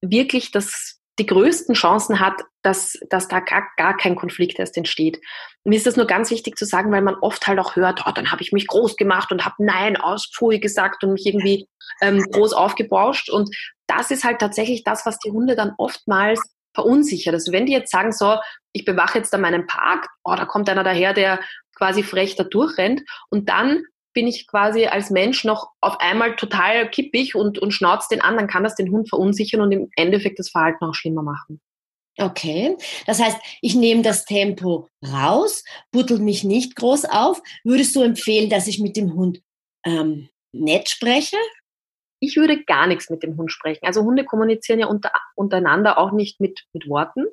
wirklich 0.00 0.50
das 0.50 1.02
die 1.18 1.26
größten 1.26 1.74
Chancen 1.74 2.20
hat, 2.20 2.40
dass, 2.62 2.98
dass 3.10 3.28
da 3.28 3.40
gar, 3.40 3.68
gar 3.76 3.96
kein 3.96 4.16
Konflikt 4.16 4.58
erst 4.58 4.76
entsteht. 4.76 5.20
Mir 5.64 5.76
ist 5.76 5.86
das 5.86 5.96
nur 5.96 6.06
ganz 6.06 6.30
wichtig 6.30 6.56
zu 6.56 6.64
sagen, 6.64 6.90
weil 6.90 7.02
man 7.02 7.16
oft 7.16 7.46
halt 7.46 7.58
auch 7.58 7.76
hört, 7.76 8.04
oh, 8.06 8.12
dann 8.12 8.32
habe 8.32 8.42
ich 8.42 8.52
mich 8.52 8.66
groß 8.66 8.96
gemacht 8.96 9.30
und 9.30 9.44
habe 9.44 9.56
Nein 9.58 9.96
aus 9.96 10.30
Pfui 10.34 10.58
gesagt 10.58 11.04
und 11.04 11.12
mich 11.12 11.26
irgendwie 11.26 11.68
ähm, 12.00 12.22
groß 12.32 12.54
aufgebauscht. 12.54 13.28
Und 13.28 13.54
das 13.86 14.10
ist 14.10 14.24
halt 14.24 14.40
tatsächlich 14.40 14.84
das, 14.84 15.04
was 15.04 15.18
die 15.18 15.30
Hunde 15.30 15.54
dann 15.54 15.74
oftmals 15.76 16.40
verunsichert. 16.74 17.34
Also 17.34 17.52
wenn 17.52 17.66
die 17.66 17.72
jetzt 17.72 17.92
sagen, 17.92 18.12
so, 18.12 18.38
ich 18.72 18.86
bewache 18.86 19.18
jetzt 19.18 19.32
da 19.34 19.38
meinen 19.38 19.66
Park, 19.66 20.08
oh, 20.24 20.34
da 20.34 20.46
kommt 20.46 20.70
einer 20.70 20.84
daher, 20.84 21.12
der 21.12 21.40
quasi 21.76 22.02
frech 22.02 22.36
da 22.36 22.44
durchrennt 22.44 23.02
und 23.28 23.50
dann 23.50 23.84
bin 24.12 24.26
ich 24.26 24.46
quasi 24.46 24.86
als 24.86 25.10
Mensch 25.10 25.44
noch 25.44 25.70
auf 25.80 26.00
einmal 26.00 26.36
total 26.36 26.88
kippig 26.90 27.34
und, 27.34 27.58
und 27.58 27.72
schnauzt 27.72 28.10
den 28.10 28.20
an, 28.20 28.36
dann 28.36 28.48
kann 28.48 28.64
das 28.64 28.74
den 28.74 28.90
Hund 28.90 29.08
verunsichern 29.08 29.60
und 29.60 29.72
im 29.72 29.90
Endeffekt 29.96 30.38
das 30.38 30.50
Verhalten 30.50 30.84
auch 30.84 30.94
schlimmer 30.94 31.22
machen. 31.22 31.60
Okay, 32.18 32.76
das 33.06 33.20
heißt, 33.20 33.38
ich 33.62 33.74
nehme 33.74 34.02
das 34.02 34.26
Tempo 34.26 34.88
raus, 35.02 35.64
buttel 35.92 36.18
mich 36.18 36.44
nicht 36.44 36.76
groß 36.76 37.06
auf. 37.06 37.42
Würdest 37.64 37.96
du 37.96 38.02
empfehlen, 38.02 38.50
dass 38.50 38.66
ich 38.66 38.80
mit 38.80 38.96
dem 38.96 39.14
Hund 39.14 39.40
ähm, 39.86 40.28
nett 40.52 40.90
spreche? 40.90 41.38
ich 42.22 42.36
würde 42.36 42.62
gar 42.62 42.86
nichts 42.86 43.10
mit 43.10 43.24
dem 43.24 43.36
Hund 43.36 43.50
sprechen. 43.50 43.84
Also 43.84 44.04
Hunde 44.04 44.24
kommunizieren 44.24 44.78
ja 44.78 44.86
unter, 44.86 45.10
untereinander 45.34 45.98
auch 45.98 46.12
nicht 46.12 46.40
mit, 46.40 46.62
mit 46.72 46.88
Worten. 46.88 47.26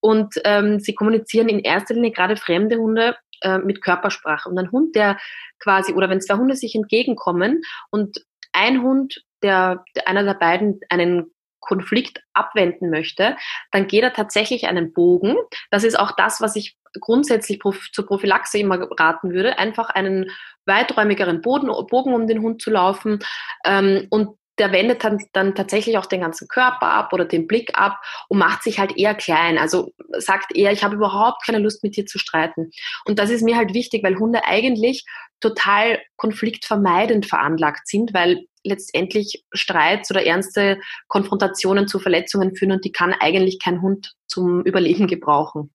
Und 0.00 0.40
ähm, 0.44 0.80
sie 0.80 0.94
kommunizieren 0.94 1.50
in 1.50 1.58
erster 1.60 1.92
Linie 1.92 2.10
gerade 2.10 2.36
fremde 2.36 2.78
Hunde 2.78 3.16
äh, 3.42 3.58
mit 3.58 3.82
Körpersprache. 3.82 4.48
Und 4.48 4.58
ein 4.58 4.72
Hund, 4.72 4.94
der 4.94 5.18
quasi, 5.58 5.92
oder 5.92 6.08
wenn 6.08 6.20
zwei 6.20 6.36
Hunde 6.36 6.56
sich 6.56 6.74
entgegenkommen 6.74 7.62
und 7.90 8.24
ein 8.52 8.82
Hund, 8.82 9.24
der, 9.42 9.84
einer 10.04 10.24
der 10.24 10.34
beiden 10.34 10.80
einen 10.88 11.30
Konflikt 11.60 12.22
abwenden 12.32 12.90
möchte, 12.90 13.36
dann 13.70 13.86
geht 13.86 14.02
er 14.02 14.12
tatsächlich 14.12 14.66
einen 14.66 14.92
Bogen. 14.92 15.36
Das 15.70 15.84
ist 15.84 15.98
auch 15.98 16.12
das, 16.12 16.40
was 16.40 16.56
ich 16.56 16.76
grundsätzlich 16.98 17.60
zur 17.92 18.06
Prophylaxe 18.06 18.58
immer 18.58 18.80
raten 18.98 19.32
würde, 19.32 19.58
einfach 19.58 19.90
einen 19.90 20.30
weiträumigeren 20.66 21.40
Boden, 21.40 21.68
Bogen 21.86 22.14
um 22.14 22.26
den 22.26 22.42
Hund 22.42 22.60
zu 22.60 22.70
laufen 22.70 23.20
ähm, 23.64 24.06
und 24.10 24.36
der 24.60 24.72
wendet 24.72 25.02
dann, 25.02 25.18
dann 25.32 25.54
tatsächlich 25.54 25.96
auch 25.96 26.06
den 26.06 26.20
ganzen 26.20 26.46
Körper 26.46 26.86
ab 26.86 27.12
oder 27.12 27.24
den 27.24 27.46
Blick 27.46 27.78
ab 27.78 27.98
und 28.28 28.38
macht 28.38 28.62
sich 28.62 28.78
halt 28.78 28.96
eher 28.96 29.14
klein. 29.14 29.56
Also 29.56 29.90
sagt 30.18 30.54
eher, 30.54 30.70
ich 30.70 30.84
habe 30.84 30.96
überhaupt 30.96 31.44
keine 31.44 31.58
Lust 31.58 31.82
mit 31.82 31.96
dir 31.96 32.04
zu 32.04 32.18
streiten. 32.18 32.70
Und 33.06 33.18
das 33.18 33.30
ist 33.30 33.42
mir 33.42 33.56
halt 33.56 33.72
wichtig, 33.72 34.04
weil 34.04 34.18
Hunde 34.18 34.44
eigentlich 34.44 35.04
total 35.40 35.98
konfliktvermeidend 36.16 37.24
veranlagt 37.24 37.88
sind, 37.88 38.12
weil 38.12 38.44
letztendlich 38.62 39.44
Streits 39.52 40.10
oder 40.10 40.26
ernste 40.26 40.78
Konfrontationen 41.08 41.88
zu 41.88 41.98
Verletzungen 41.98 42.54
führen 42.54 42.72
und 42.72 42.84
die 42.84 42.92
kann 42.92 43.14
eigentlich 43.14 43.58
kein 43.58 43.80
Hund 43.80 44.12
zum 44.26 44.62
Überleben 44.66 45.06
gebrauchen. 45.06 45.72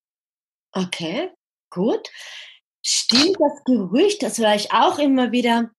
Okay, 0.72 1.32
gut. 1.72 2.08
Stimmt 2.84 3.38
das 3.39 3.63
Gerücht, 3.65 4.22
das 4.22 4.38
höre 4.38 4.54
ich 4.54 4.72
auch 4.72 5.00
immer 5.00 5.32
wieder, 5.32 5.72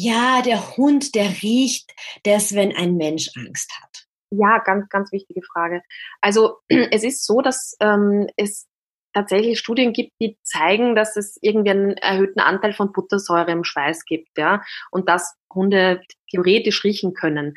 ja, 0.00 0.42
der 0.42 0.76
Hund, 0.76 1.16
der 1.16 1.42
riecht 1.42 1.92
das, 2.22 2.54
wenn 2.54 2.74
ein 2.74 2.96
Mensch 2.96 3.30
Angst 3.34 3.72
hat. 3.82 4.06
Ja, 4.30 4.58
ganz, 4.58 4.88
ganz 4.90 5.10
wichtige 5.10 5.42
Frage. 5.42 5.82
Also 6.20 6.58
es 6.68 7.02
ist 7.02 7.26
so, 7.26 7.40
dass 7.40 7.76
ähm, 7.80 8.28
es 8.36 8.68
tatsächlich 9.12 9.58
Studien 9.58 9.92
gibt, 9.92 10.12
die 10.20 10.38
zeigen, 10.44 10.94
dass 10.94 11.16
es 11.16 11.36
irgendwie 11.40 11.70
einen 11.70 11.96
erhöhten 11.96 12.38
Anteil 12.38 12.74
von 12.74 12.92
Buttersäure 12.92 13.50
im 13.50 13.64
Schweiß 13.64 14.04
gibt, 14.04 14.28
ja, 14.36 14.62
und 14.92 15.08
dass 15.08 15.34
Hunde 15.52 16.02
theoretisch 16.30 16.84
riechen 16.84 17.14
können. 17.14 17.54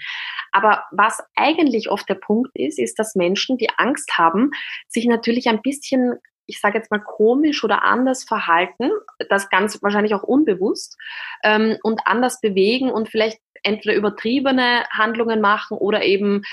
Aber 0.51 0.86
was 0.91 1.21
eigentlich 1.36 1.89
oft 1.89 2.10
der 2.10 2.15
Punkt 2.15 2.50
ist, 2.55 2.79
ist, 2.79 2.98
dass 2.98 3.15
Menschen, 3.15 3.57
die 3.57 3.69
Angst 3.77 4.17
haben, 4.17 4.50
sich 4.88 5.05
natürlich 5.05 5.48
ein 5.48 5.62
bisschen 5.62 6.15
ich 6.51 6.60
sage 6.60 6.77
jetzt 6.77 6.91
mal, 6.91 7.00
komisch 7.00 7.63
oder 7.63 7.84
anders 7.84 8.24
verhalten, 8.24 8.91
das 9.29 9.50
ganz 9.50 9.81
wahrscheinlich 9.81 10.13
auch 10.13 10.24
unbewusst, 10.24 10.98
ähm, 11.43 11.77
und 11.84 12.01
anders 12.05 12.41
bewegen 12.41 12.91
und 12.91 13.10
vielleicht 13.10 13.39
entweder 13.63 13.96
übertriebene 13.96 14.84
Handlungen 14.91 15.41
machen 15.41 15.77
oder 15.77 16.03
eben 16.03 16.43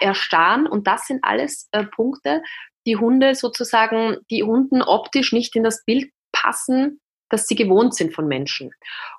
erstarren. 0.00 0.66
Und 0.66 0.86
das 0.86 1.06
sind 1.06 1.22
alles 1.22 1.68
äh, 1.72 1.84
Punkte, 1.84 2.42
die 2.86 2.96
Hunde 2.96 3.34
sozusagen, 3.34 4.16
die 4.30 4.42
Hunden 4.42 4.82
optisch 4.82 5.32
nicht 5.32 5.54
in 5.56 5.62
das 5.62 5.84
Bild 5.84 6.10
passen, 6.32 7.00
das 7.28 7.46
sie 7.46 7.56
gewohnt 7.56 7.94
sind 7.94 8.14
von 8.14 8.26
Menschen. 8.26 8.70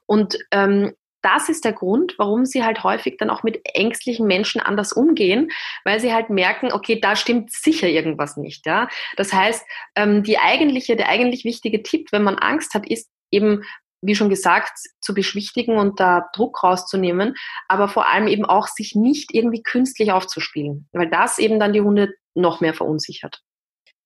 Und 0.07 0.39
ähm, 0.51 0.95
das 1.21 1.49
ist 1.49 1.65
der 1.65 1.73
Grund, 1.73 2.15
warum 2.17 2.45
sie 2.45 2.63
halt 2.63 2.83
häufig 2.83 3.17
dann 3.17 3.29
auch 3.29 3.43
mit 3.43 3.61
ängstlichen 3.73 4.27
Menschen 4.27 4.61
anders 4.61 4.93
umgehen, 4.93 5.51
weil 5.83 5.99
sie 5.99 6.13
halt 6.13 6.29
merken, 6.29 6.71
okay, 6.71 6.99
da 6.99 7.15
stimmt 7.15 7.51
sicher 7.51 7.87
irgendwas 7.87 8.37
nicht. 8.37 8.65
Ja? 8.65 8.87
Das 9.17 9.33
heißt, 9.33 9.65
ähm, 9.95 10.23
die 10.23 10.39
eigentliche, 10.39 10.95
der 10.95 11.09
eigentlich 11.09 11.43
wichtige 11.43 11.83
Tipp, 11.83 12.11
wenn 12.11 12.23
man 12.23 12.37
Angst 12.37 12.73
hat, 12.73 12.87
ist 12.87 13.09
eben, 13.31 13.63
wie 14.01 14.15
schon 14.15 14.29
gesagt, 14.29 14.77
zu 15.01 15.13
beschwichtigen 15.13 15.77
und 15.77 15.99
da 15.99 16.29
Druck 16.33 16.63
rauszunehmen, 16.63 17.35
aber 17.67 17.89
vor 17.89 18.07
allem 18.07 18.27
eben 18.27 18.45
auch 18.45 18.67
sich 18.67 18.95
nicht 18.95 19.33
irgendwie 19.33 19.61
künstlich 19.61 20.11
aufzuspielen, 20.11 20.87
weil 20.93 21.09
das 21.09 21.37
eben 21.37 21.59
dann 21.59 21.73
die 21.73 21.81
Hunde 21.81 22.13
noch 22.33 22.61
mehr 22.61 22.73
verunsichert. 22.73 23.41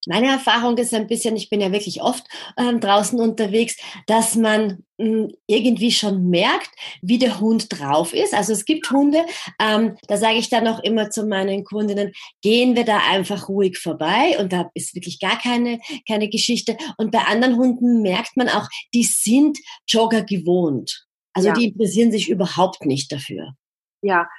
Meine 0.07 0.27
Erfahrung 0.27 0.77
ist 0.77 0.93
ein 0.93 1.07
bisschen, 1.07 1.35
ich 1.35 1.49
bin 1.49 1.61
ja 1.61 1.71
wirklich 1.71 2.01
oft 2.01 2.25
ähm, 2.57 2.79
draußen 2.79 3.19
unterwegs, 3.19 3.77
dass 4.07 4.35
man 4.35 4.83
mh, 4.97 5.05
hm, 5.05 5.33
irgendwie 5.47 5.91
schon 5.91 6.29
merkt, 6.29 6.69
wie 7.01 7.17
der 7.17 7.39
Hund 7.39 7.67
drauf 7.69 8.13
ist. 8.13 8.33
Also 8.33 8.53
es 8.53 8.65
gibt 8.65 8.89
Hunde, 8.91 9.25
ähm, 9.59 9.97
da 10.07 10.17
sage 10.17 10.37
ich 10.37 10.49
dann 10.49 10.67
auch 10.67 10.81
immer 10.83 11.09
zu 11.09 11.25
meinen 11.25 11.63
Kundinnen, 11.63 12.11
gehen 12.41 12.75
wir 12.75 12.85
da 12.85 12.99
einfach 13.09 13.47
ruhig 13.49 13.77
vorbei 13.77 14.37
und 14.39 14.51
da 14.53 14.69
ist 14.73 14.95
wirklich 14.95 15.19
gar 15.19 15.39
keine, 15.39 15.79
keine 16.07 16.29
Geschichte. 16.29 16.77
Und 16.97 17.11
bei 17.11 17.19
anderen 17.19 17.57
Hunden 17.57 18.01
merkt 18.01 18.35
man 18.35 18.49
auch, 18.49 18.67
die 18.93 19.03
sind 19.03 19.57
Jogger 19.87 20.23
gewohnt. 20.23 21.05
Also 21.33 21.49
ja. 21.49 21.53
die 21.55 21.69
interessieren 21.69 22.11
sich 22.11 22.29
überhaupt 22.29 22.85
nicht 22.85 23.11
dafür. 23.11 23.53
Ja, 24.01 24.29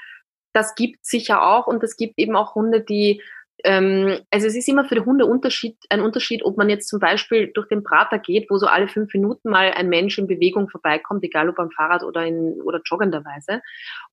das 0.53 0.75
gibt 0.77 1.05
sicher 1.05 1.43
auch 1.43 1.67
und 1.67 1.83
es 1.83 1.97
gibt 1.97 2.19
eben 2.19 2.37
auch 2.37 2.55
Hunde, 2.55 2.81
die 2.81 3.21
ähm, 3.65 4.21
also 4.31 4.47
es 4.47 4.55
ist 4.55 4.69
immer 4.69 4.85
für 4.85 4.95
die 4.95 5.01
Hunde 5.01 5.25
Unterschied, 5.25 5.79
ein 5.89 6.03
Unterschied, 6.03 6.45
ob 6.45 6.59
man 6.59 6.69
jetzt 6.69 6.87
zum 6.89 7.01
Beispiel 7.01 7.51
durch 7.55 7.67
den 7.69 7.83
Prater 7.83 8.19
geht, 8.19 8.51
wo 8.51 8.59
so 8.59 8.67
alle 8.67 8.89
fünf 8.89 9.13
Minuten 9.15 9.51
mal 9.51 9.73
ein 9.73 9.89
Mensch 9.89 10.19
in 10.19 10.27
Bewegung 10.27 10.69
vorbeikommt, 10.69 11.25
egal 11.25 11.49
ob 11.49 11.59
am 11.59 11.71
Fahrrad 11.71 12.05
oder 12.05 12.27
in 12.27 12.61
oder 12.63 12.81
joggenderweise, 12.85 13.63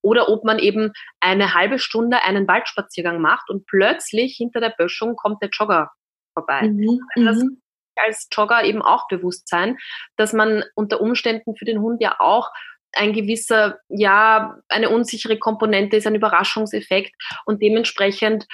oder 0.01 0.29
ob 0.29 0.45
man 0.45 0.57
eben 0.57 0.93
eine 1.19 1.53
halbe 1.53 1.79
Stunde 1.79 2.23
einen 2.23 2.47
Waldspaziergang 2.47 3.19
macht 3.19 3.49
und 3.49 3.67
plötzlich 3.67 4.37
hinter 4.37 4.61
der 4.61 4.73
Böschung 4.77 5.17
kommt 5.17 5.41
der 5.41 5.49
Jogger 5.49 5.91
vorbei. 6.33 6.69
Mhm, 6.69 7.01
also 7.27 7.45
mhm. 7.45 7.61
als 7.97 8.29
Jogger 8.31 8.63
eben 8.63 8.81
auch 8.81 9.09
bewusst 9.09 9.49
sein, 9.49 9.77
dass 10.15 10.31
man 10.31 10.63
unter 10.75 11.01
Umständen 11.01 11.57
für 11.57 11.65
den 11.65 11.81
Hund 11.81 12.01
ja 12.01 12.15
auch 12.19 12.49
ein 12.93 13.13
gewisser, 13.13 13.79
ja, 13.89 14.57
eine 14.67 14.89
unsichere 14.89 15.37
Komponente 15.37 15.97
ist, 15.97 16.07
ein 16.07 16.15
Überraschungseffekt 16.15 17.13
und 17.45 17.61
dementsprechend 17.61 18.47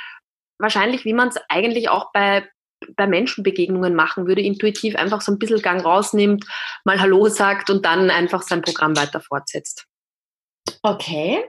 wahrscheinlich, 0.60 1.06
wie 1.06 1.14
man 1.14 1.30
es 1.30 1.38
eigentlich 1.50 1.90
auch 1.90 2.12
bei, 2.12 2.48
bei 2.96 3.08
Menschenbegegnungen 3.08 3.96
machen 3.96 4.28
würde, 4.28 4.42
intuitiv 4.42 4.96
einfach 4.96 5.22
so 5.22 5.32
ein 5.32 5.40
bisschen 5.40 5.62
Gang 5.62 5.84
rausnimmt, 5.84 6.46
mal 6.86 7.00
Hallo 7.00 7.28
sagt 7.28 7.70
und 7.70 7.86
dann 7.86 8.10
einfach 8.10 8.42
sein 8.42 8.62
Programm 8.62 8.96
weiter 8.96 9.22
fortsetzt. 9.22 9.86
Okay. 10.82 11.44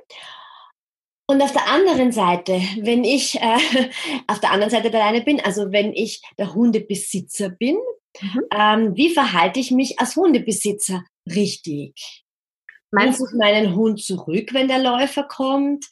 Und 1.30 1.42
auf 1.42 1.52
der 1.52 1.68
anderen 1.68 2.10
Seite, 2.10 2.54
wenn 2.80 3.04
ich 3.04 3.38
äh, 3.40 3.90
auf 4.26 4.40
der 4.40 4.50
anderen 4.50 4.70
Seite 4.70 4.88
alleine 4.92 5.22
bin, 5.22 5.40
also 5.40 5.72
wenn 5.72 5.92
ich 5.92 6.22
der 6.38 6.54
Hundebesitzer 6.54 7.50
bin, 7.50 7.76
mhm. 8.20 8.42
ähm, 8.54 8.96
wie 8.96 9.12
verhalte 9.12 9.60
ich 9.60 9.70
mich 9.70 10.00
als 10.00 10.16
Hundebesitzer 10.16 11.04
richtig? 11.26 12.24
Meinst 12.90 13.20
du 13.20 13.26
meinen 13.36 13.74
Hund 13.74 14.02
zurück, 14.02 14.54
wenn 14.54 14.68
der 14.68 14.78
Läufer 14.78 15.24
kommt? 15.24 15.84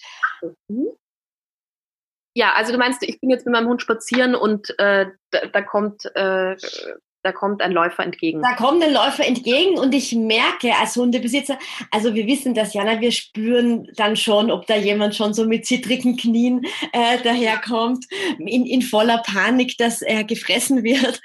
Mhm. 0.69 0.89
Ja, 2.37 2.53
also 2.53 2.71
du 2.71 2.77
meinst, 2.77 3.03
ich 3.03 3.19
bin 3.19 3.31
jetzt 3.31 3.47
mit 3.47 3.55
meinem 3.55 3.67
Hund 3.67 3.81
spazieren 3.81 4.35
und 4.35 4.79
äh, 4.79 5.07
da, 5.31 5.47
da 5.51 5.63
kommt 5.63 6.05
äh, 6.15 6.55
da 7.23 7.33
kommt 7.33 7.63
ein 7.63 7.73
Läufer 7.73 8.05
entgegen. 8.05 8.43
Da 8.43 8.55
kommt 8.55 8.85
ein 8.85 8.93
Läufer 8.93 9.27
entgegen 9.27 9.79
und 9.79 9.95
ich 9.95 10.15
merke 10.15 10.75
als 10.77 10.97
Hundebesitzer, 10.97 11.59
also 11.91 12.15
wir 12.15 12.27
wissen 12.27 12.55
das, 12.55 12.75
Jana, 12.75 13.01
wir 13.01 13.11
spüren 13.11 13.89
dann 13.97 14.17
schon, 14.17 14.51
ob 14.51 14.67
da 14.67 14.77
jemand 14.77 15.17
schon 15.17 15.33
so 15.33 15.47
mit 15.47 15.65
zittrigen 15.65 16.19
Knien 16.19 16.65
äh, 16.93 17.19
daherkommt, 17.23 18.05
in, 18.39 18.67
in 18.67 18.83
voller 18.83 19.23
Panik, 19.27 19.79
dass 19.79 20.03
er 20.03 20.23
gefressen 20.23 20.85
wird. 20.85 21.21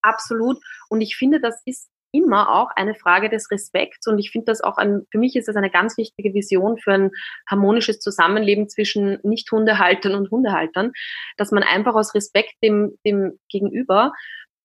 Absolut. 0.00 0.56
Und 0.88 1.02
ich 1.02 1.14
finde, 1.14 1.40
das 1.40 1.60
ist 1.66 1.91
immer 2.12 2.50
auch 2.50 2.70
eine 2.76 2.94
Frage 2.94 3.28
des 3.28 3.50
Respekts 3.50 4.06
und 4.06 4.18
ich 4.18 4.30
finde 4.30 4.46
das 4.46 4.60
auch 4.60 4.76
ein, 4.76 5.06
für 5.10 5.18
mich 5.18 5.34
ist 5.34 5.48
das 5.48 5.56
eine 5.56 5.70
ganz 5.70 5.96
wichtige 5.96 6.34
Vision 6.34 6.78
für 6.78 6.92
ein 6.92 7.10
harmonisches 7.50 8.00
Zusammenleben 8.00 8.68
zwischen 8.68 9.18
Nicht-Hundehaltern 9.22 10.14
und 10.14 10.30
Hundehaltern, 10.30 10.92
dass 11.36 11.50
man 11.50 11.62
einfach 11.62 11.94
aus 11.94 12.14
Respekt 12.14 12.54
dem, 12.62 12.98
dem 13.04 13.38
Gegenüber 13.48 14.12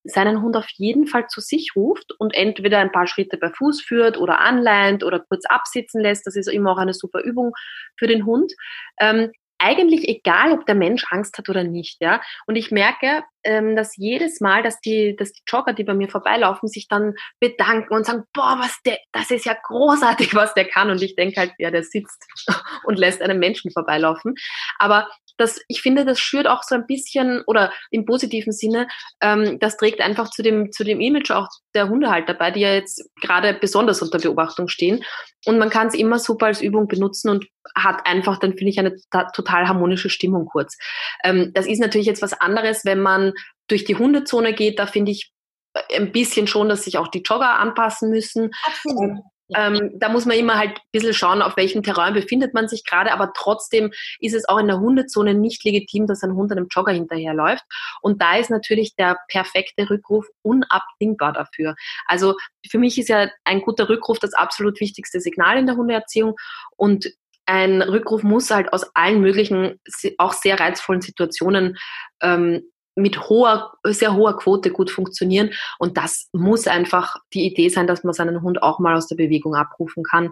seinen 0.03 0.41
Hund 0.41 0.55
auf 0.55 0.69
jeden 0.75 1.07
Fall 1.07 1.27
zu 1.27 1.41
sich 1.41 1.73
ruft 1.75 2.13
und 2.17 2.33
entweder 2.33 2.79
ein 2.79 2.91
paar 2.91 3.07
Schritte 3.07 3.37
bei 3.37 3.49
Fuß 3.49 3.81
führt 3.81 4.17
oder 4.17 4.39
anleint 4.39 5.03
oder 5.03 5.19
kurz 5.19 5.45
absitzen 5.45 6.01
lässt. 6.01 6.25
Das 6.25 6.35
ist 6.35 6.47
immer 6.47 6.71
auch 6.71 6.77
eine 6.77 6.93
super 6.93 7.21
Übung 7.21 7.53
für 7.97 8.07
den 8.07 8.25
Hund. 8.25 8.53
Ähm, 8.99 9.31
eigentlich 9.59 10.07
egal, 10.07 10.51
ob 10.51 10.65
der 10.65 10.75
Mensch 10.75 11.05
Angst 11.09 11.37
hat 11.37 11.49
oder 11.49 11.63
nicht, 11.63 11.97
ja. 12.01 12.21
Und 12.45 12.55
ich 12.55 12.71
merke, 12.71 13.23
ähm, 13.43 13.75
dass 13.75 13.95
jedes 13.95 14.41
Mal, 14.41 14.63
dass 14.63 14.79
die, 14.81 15.15
dass 15.15 15.31
die 15.31 15.41
Jogger, 15.47 15.73
die 15.73 15.83
bei 15.83 15.93
mir 15.93 16.09
vorbeilaufen, 16.09 16.67
sich 16.67 16.87
dann 16.87 17.13
bedanken 17.39 17.93
und 17.93 18.05
sagen, 18.05 18.23
boah, 18.33 18.57
was 18.59 18.77
der, 18.85 18.97
das 19.11 19.31
ist 19.31 19.45
ja 19.45 19.55
großartig, 19.63 20.35
was 20.35 20.53
der 20.53 20.65
kann. 20.65 20.89
Und 20.89 21.01
ich 21.01 21.15
denke 21.15 21.39
halt, 21.39 21.53
ja, 21.57 21.71
der 21.71 21.83
sitzt 21.83 22.25
und 22.83 22.99
lässt 22.99 23.21
einen 23.21 23.39
Menschen 23.39 23.71
vorbeilaufen. 23.71 24.35
Aber 24.79 25.07
das, 25.37 25.61
ich 25.67 25.81
finde, 25.81 26.05
das 26.05 26.19
schürt 26.19 26.47
auch 26.47 26.63
so 26.63 26.75
ein 26.75 26.87
bisschen 26.87 27.43
oder 27.47 27.71
im 27.91 28.05
positiven 28.05 28.51
Sinne, 28.51 28.87
ähm, 29.21 29.59
das 29.59 29.77
trägt 29.77 30.01
einfach 30.01 30.29
zu 30.29 30.41
dem, 30.41 30.71
zu 30.71 30.83
dem 30.83 30.99
Image 30.99 31.31
auch 31.31 31.47
der 31.73 31.89
Hundehalter 31.89 32.33
bei, 32.33 32.51
die 32.51 32.61
ja 32.61 32.73
jetzt 32.73 33.09
gerade 33.21 33.53
besonders 33.53 34.01
unter 34.01 34.19
Beobachtung 34.19 34.67
stehen. 34.67 35.03
Und 35.45 35.59
man 35.59 35.69
kann 35.69 35.87
es 35.87 35.93
immer 35.93 36.19
super 36.19 36.47
als 36.47 36.61
Übung 36.61 36.87
benutzen 36.87 37.29
und 37.29 37.45
hat 37.75 38.05
einfach 38.05 38.37
dann, 38.39 38.57
finde 38.57 38.71
ich, 38.71 38.79
eine 38.79 38.95
total 39.33 39.67
harmonische 39.67 40.09
Stimmung 40.09 40.45
kurz. 40.45 40.77
Ähm, 41.23 41.51
das 41.53 41.67
ist 41.67 41.79
natürlich 41.79 42.07
jetzt 42.07 42.21
was 42.21 42.33
anderes, 42.33 42.83
wenn 42.85 42.99
man 42.99 43.33
durch 43.67 43.85
die 43.85 43.95
Hundezone 43.95 44.53
geht, 44.53 44.79
da 44.79 44.87
finde 44.87 45.11
ich 45.11 45.31
äh, 45.73 45.97
ein 45.97 46.11
bisschen 46.11 46.47
schon, 46.47 46.69
dass 46.69 46.83
sich 46.83 46.97
auch 46.97 47.07
die 47.07 47.21
Jogger 47.21 47.59
anpassen 47.59 48.09
müssen. 48.09 48.51
Absolut. 48.65 49.19
Ähm, 49.55 49.91
da 49.95 50.09
muss 50.09 50.25
man 50.25 50.37
immer 50.37 50.57
halt 50.57 50.71
ein 50.71 50.81
bisschen 50.91 51.13
schauen, 51.13 51.41
auf 51.41 51.55
welchem 51.57 51.83
Terrain 51.83 52.13
befindet 52.13 52.53
man 52.53 52.67
sich 52.67 52.83
gerade, 52.83 53.11
aber 53.11 53.31
trotzdem 53.33 53.91
ist 54.19 54.35
es 54.35 54.47
auch 54.47 54.57
in 54.57 54.67
der 54.67 54.79
Hundezone 54.79 55.33
nicht 55.33 55.63
legitim, 55.63 56.05
dass 56.05 56.23
ein 56.23 56.35
Hund 56.35 56.51
einem 56.51 56.67
Jogger 56.69 56.91
hinterherläuft. 56.91 57.63
Und 58.01 58.21
da 58.21 58.37
ist 58.37 58.49
natürlich 58.49 58.95
der 58.95 59.17
perfekte 59.29 59.89
Rückruf 59.89 60.27
unabdingbar 60.41 61.33
dafür. 61.33 61.75
Also 62.05 62.35
für 62.69 62.77
mich 62.77 62.97
ist 62.99 63.09
ja 63.09 63.29
ein 63.45 63.61
guter 63.61 63.89
Rückruf 63.89 64.19
das 64.19 64.33
absolut 64.33 64.79
wichtigste 64.81 65.21
Signal 65.21 65.57
in 65.57 65.65
der 65.65 65.77
Hundeerziehung 65.77 66.35
und 66.75 67.07
ein 67.47 67.81
Rückruf 67.81 68.23
muss 68.23 68.51
halt 68.51 68.73
aus 68.73 68.93
allen 68.93 69.21
möglichen, 69.21 69.79
auch 70.17 70.33
sehr 70.33 70.59
reizvollen 70.59 71.01
Situationen 71.01 71.77
ähm, 72.21 72.63
mit 72.97 73.29
hoher, 73.29 73.73
sehr 73.83 74.15
hoher 74.15 74.37
Quote 74.37 74.71
gut 74.71 74.91
funktionieren. 74.91 75.51
Und 75.79 75.97
das 75.97 76.29
muss 76.33 76.67
einfach 76.67 77.15
die 77.33 77.45
Idee 77.45 77.69
sein, 77.69 77.87
dass 77.87 78.03
man 78.03 78.13
seinen 78.13 78.41
Hund 78.41 78.61
auch 78.61 78.79
mal 78.79 78.95
aus 78.95 79.07
der 79.07 79.15
Bewegung 79.15 79.55
abrufen 79.55 80.03
kann, 80.03 80.31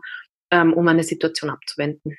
ähm, 0.51 0.73
um 0.73 0.87
eine 0.87 1.03
Situation 1.03 1.49
abzuwenden. 1.49 2.17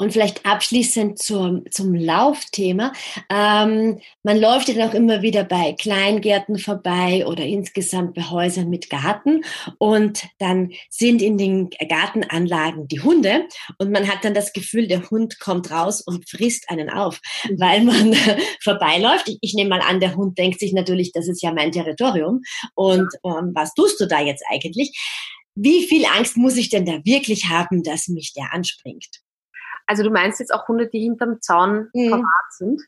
Und 0.00 0.12
vielleicht 0.12 0.46
abschließend 0.46 1.18
zum, 1.18 1.64
zum 1.72 1.92
Laufthema. 1.92 2.92
Ähm, 3.28 3.98
man 4.22 4.40
läuft 4.40 4.68
ja 4.68 4.74
dann 4.74 4.90
auch 4.90 4.94
immer 4.94 5.22
wieder 5.22 5.42
bei 5.42 5.72
Kleingärten 5.72 6.56
vorbei 6.60 7.26
oder 7.26 7.44
insgesamt 7.44 8.14
bei 8.14 8.22
Häusern 8.22 8.70
mit 8.70 8.90
Garten. 8.90 9.42
Und 9.78 10.28
dann 10.38 10.70
sind 10.88 11.20
in 11.20 11.36
den 11.36 11.70
Gartenanlagen 11.70 12.86
die 12.86 13.00
Hunde. 13.00 13.48
Und 13.78 13.90
man 13.90 14.06
hat 14.06 14.24
dann 14.24 14.34
das 14.34 14.52
Gefühl, 14.52 14.86
der 14.86 15.10
Hund 15.10 15.40
kommt 15.40 15.72
raus 15.72 16.00
und 16.00 16.30
frisst 16.30 16.70
einen 16.70 16.90
auf, 16.90 17.20
mhm. 17.48 17.60
weil 17.60 17.82
man 17.82 18.14
vorbeiläuft. 18.62 19.28
Ich, 19.28 19.38
ich 19.40 19.54
nehme 19.54 19.70
mal 19.70 19.80
an, 19.80 19.98
der 19.98 20.14
Hund 20.14 20.38
denkt 20.38 20.60
sich 20.60 20.72
natürlich, 20.72 21.10
das 21.10 21.26
ist 21.26 21.42
ja 21.42 21.52
mein 21.52 21.72
Territorium. 21.72 22.42
Und 22.76 23.08
ähm, 23.24 23.50
was 23.52 23.74
tust 23.74 23.98
du 23.98 24.06
da 24.06 24.20
jetzt 24.20 24.44
eigentlich? 24.48 24.96
Wie 25.56 25.88
viel 25.88 26.06
Angst 26.06 26.36
muss 26.36 26.56
ich 26.56 26.68
denn 26.68 26.86
da 26.86 27.04
wirklich 27.04 27.46
haben, 27.46 27.82
dass 27.82 28.06
mich 28.06 28.32
der 28.32 28.54
anspringt? 28.54 29.08
Also 29.88 30.02
du 30.02 30.10
meinst 30.10 30.38
jetzt 30.38 30.54
auch 30.54 30.68
Hunde, 30.68 30.86
die 30.86 31.00
hinterm 31.00 31.40
Zaun 31.40 31.88
mhm. 31.94 32.10
verwahrt 32.10 32.52
sind? 32.52 32.82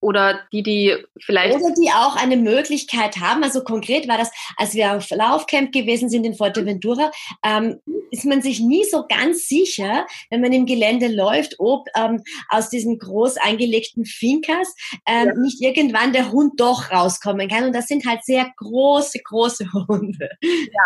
Oder 0.00 0.40
die, 0.52 0.62
die 0.62 0.94
vielleicht. 1.18 1.54
Oder 1.54 1.72
die 1.72 1.88
auch 1.88 2.16
eine 2.16 2.36
Möglichkeit 2.36 3.16
haben. 3.20 3.42
Also 3.42 3.64
konkret 3.64 4.06
war 4.06 4.18
das, 4.18 4.30
als 4.58 4.74
wir 4.74 4.92
auf 4.92 5.08
Laufcamp 5.08 5.72
gewesen 5.72 6.10
sind 6.10 6.26
in 6.26 6.34
Forteventura, 6.34 7.10
ähm, 7.42 7.80
ist 8.10 8.26
man 8.26 8.42
sich 8.42 8.60
nie 8.60 8.84
so 8.84 9.06
ganz 9.08 9.48
sicher, 9.48 10.06
wenn 10.28 10.42
man 10.42 10.52
im 10.52 10.66
Gelände 10.66 11.08
läuft, 11.08 11.54
ob 11.58 11.88
ähm, 11.96 12.22
aus 12.50 12.68
diesen 12.68 12.98
groß 12.98 13.38
angelegten 13.38 14.04
Finkers 14.04 14.74
ähm, 15.06 15.28
ja. 15.28 15.34
nicht 15.36 15.62
irgendwann 15.62 16.12
der 16.12 16.32
Hund 16.32 16.60
doch 16.60 16.90
rauskommen 16.90 17.48
kann. 17.48 17.64
Und 17.64 17.72
das 17.74 17.86
sind 17.86 18.06
halt 18.06 18.24
sehr 18.24 18.52
große, 18.58 19.20
große 19.24 19.66
Hunde. 19.88 20.28
Ja 20.42 20.82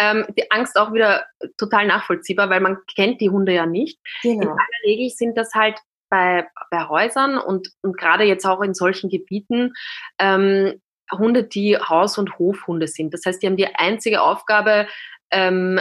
ähm, 0.00 0.24
die 0.36 0.50
Angst 0.50 0.78
auch 0.78 0.94
wieder 0.94 1.26
total 1.58 1.86
nachvollziehbar, 1.86 2.48
weil 2.48 2.60
man 2.60 2.78
kennt 2.96 3.20
die 3.20 3.28
Hunde 3.28 3.52
ja 3.52 3.66
nicht. 3.66 4.00
Genau. 4.22 4.42
In 4.42 4.48
aller 4.48 4.82
Regel 4.84 5.10
sind 5.10 5.36
das 5.36 5.54
halt 5.54 5.78
bei, 6.08 6.48
bei 6.70 6.88
Häusern 6.88 7.36
und, 7.36 7.68
und 7.82 7.98
gerade 7.98 8.24
jetzt 8.24 8.46
auch 8.46 8.62
in 8.62 8.72
solchen 8.72 9.10
Gebieten 9.10 9.74
ähm, 10.18 10.80
Hunde, 11.12 11.44
die 11.44 11.76
Haus- 11.76 12.18
und 12.18 12.38
Hofhunde 12.38 12.88
sind. 12.88 13.12
Das 13.12 13.26
heißt, 13.26 13.42
die 13.42 13.46
haben 13.46 13.56
die 13.56 13.74
einzige 13.74 14.22
Aufgabe, 14.22 14.88
ähm, 15.30 15.80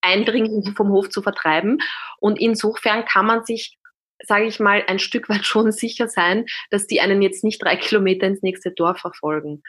Eindringlinge 0.00 0.72
vom 0.76 0.90
Hof 0.90 1.10
zu 1.10 1.20
vertreiben. 1.20 1.78
Und 2.20 2.40
insofern 2.40 3.04
kann 3.04 3.26
man 3.26 3.44
sich, 3.44 3.76
sage 4.22 4.44
ich 4.44 4.60
mal, 4.60 4.84
ein 4.86 4.98
Stück 4.98 5.28
weit 5.28 5.44
schon 5.46 5.72
sicher 5.72 6.08
sein, 6.08 6.46
dass 6.70 6.86
die 6.86 7.00
einen 7.00 7.22
jetzt 7.22 7.42
nicht 7.42 7.62
drei 7.62 7.76
Kilometer 7.76 8.26
ins 8.26 8.42
nächste 8.42 8.70
Dorf 8.70 8.98
verfolgen. 8.98 9.62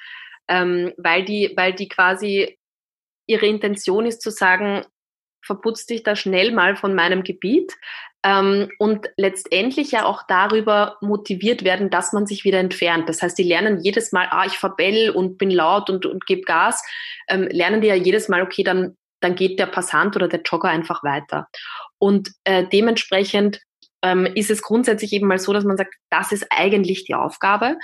Ähm, 0.48 0.94
weil 0.98 1.26
die, 1.26 1.54
weil 1.58 1.74
die 1.74 1.88
quasi 1.88 2.58
ihre 3.28 3.46
Intention 3.46 4.06
ist 4.06 4.22
zu 4.22 4.32
sagen, 4.32 4.86
verputz 5.46 5.86
dich 5.86 6.04
da 6.04 6.16
schnell 6.16 6.52
mal 6.52 6.76
von 6.76 6.94
meinem 6.94 7.24
Gebiet 7.24 7.74
ähm, 8.24 8.70
und 8.80 9.08
letztendlich 9.16 9.92
ja 9.92 10.06
auch 10.06 10.24
darüber 10.28 10.98
motiviert 11.02 11.64
werden, 11.64 11.90
dass 11.90 12.14
man 12.14 12.26
sich 12.26 12.44
wieder 12.44 12.60
entfernt. 12.60 13.08
Das 13.08 13.22
heißt, 13.22 13.38
die 13.38 13.44
lernen 13.44 13.80
jedes 13.82 14.12
Mal, 14.12 14.28
ah, 14.30 14.46
ich 14.46 14.58
verbell 14.58 15.10
und 15.10 15.38
bin 15.38 15.50
laut 15.50 15.90
und, 15.90 16.06
und 16.06 16.26
gebe 16.26 16.42
Gas, 16.42 16.84
ähm, 17.30 17.48
lernen 17.50 17.82
die 17.82 17.88
ja 17.88 17.96
jedes 17.96 18.28
Mal, 18.28 18.42
okay, 18.42 18.64
dann, 18.64 18.98
dann 19.22 19.36
geht 19.36 19.60
der 19.60 19.68
Passant 19.68 20.16
oder 20.16 20.28
der 20.28 20.42
Jogger 20.42 20.70
einfach 20.70 21.04
weiter. 21.04 21.48
Und 22.00 22.32
äh, 22.44 22.66
dementsprechend 22.72 23.62
ähm, 24.04 24.26
ist 24.26 24.52
es 24.52 24.62
grundsätzlich 24.62 25.14
eben 25.14 25.28
mal 25.28 25.40
so, 25.40 25.54
dass 25.54 25.64
man 25.64 25.78
sagt, 25.78 25.96
das 26.10 26.32
ist 26.32 26.48
eigentlich 26.50 27.06
die 27.06 27.16
Aufgabe. 27.16 27.78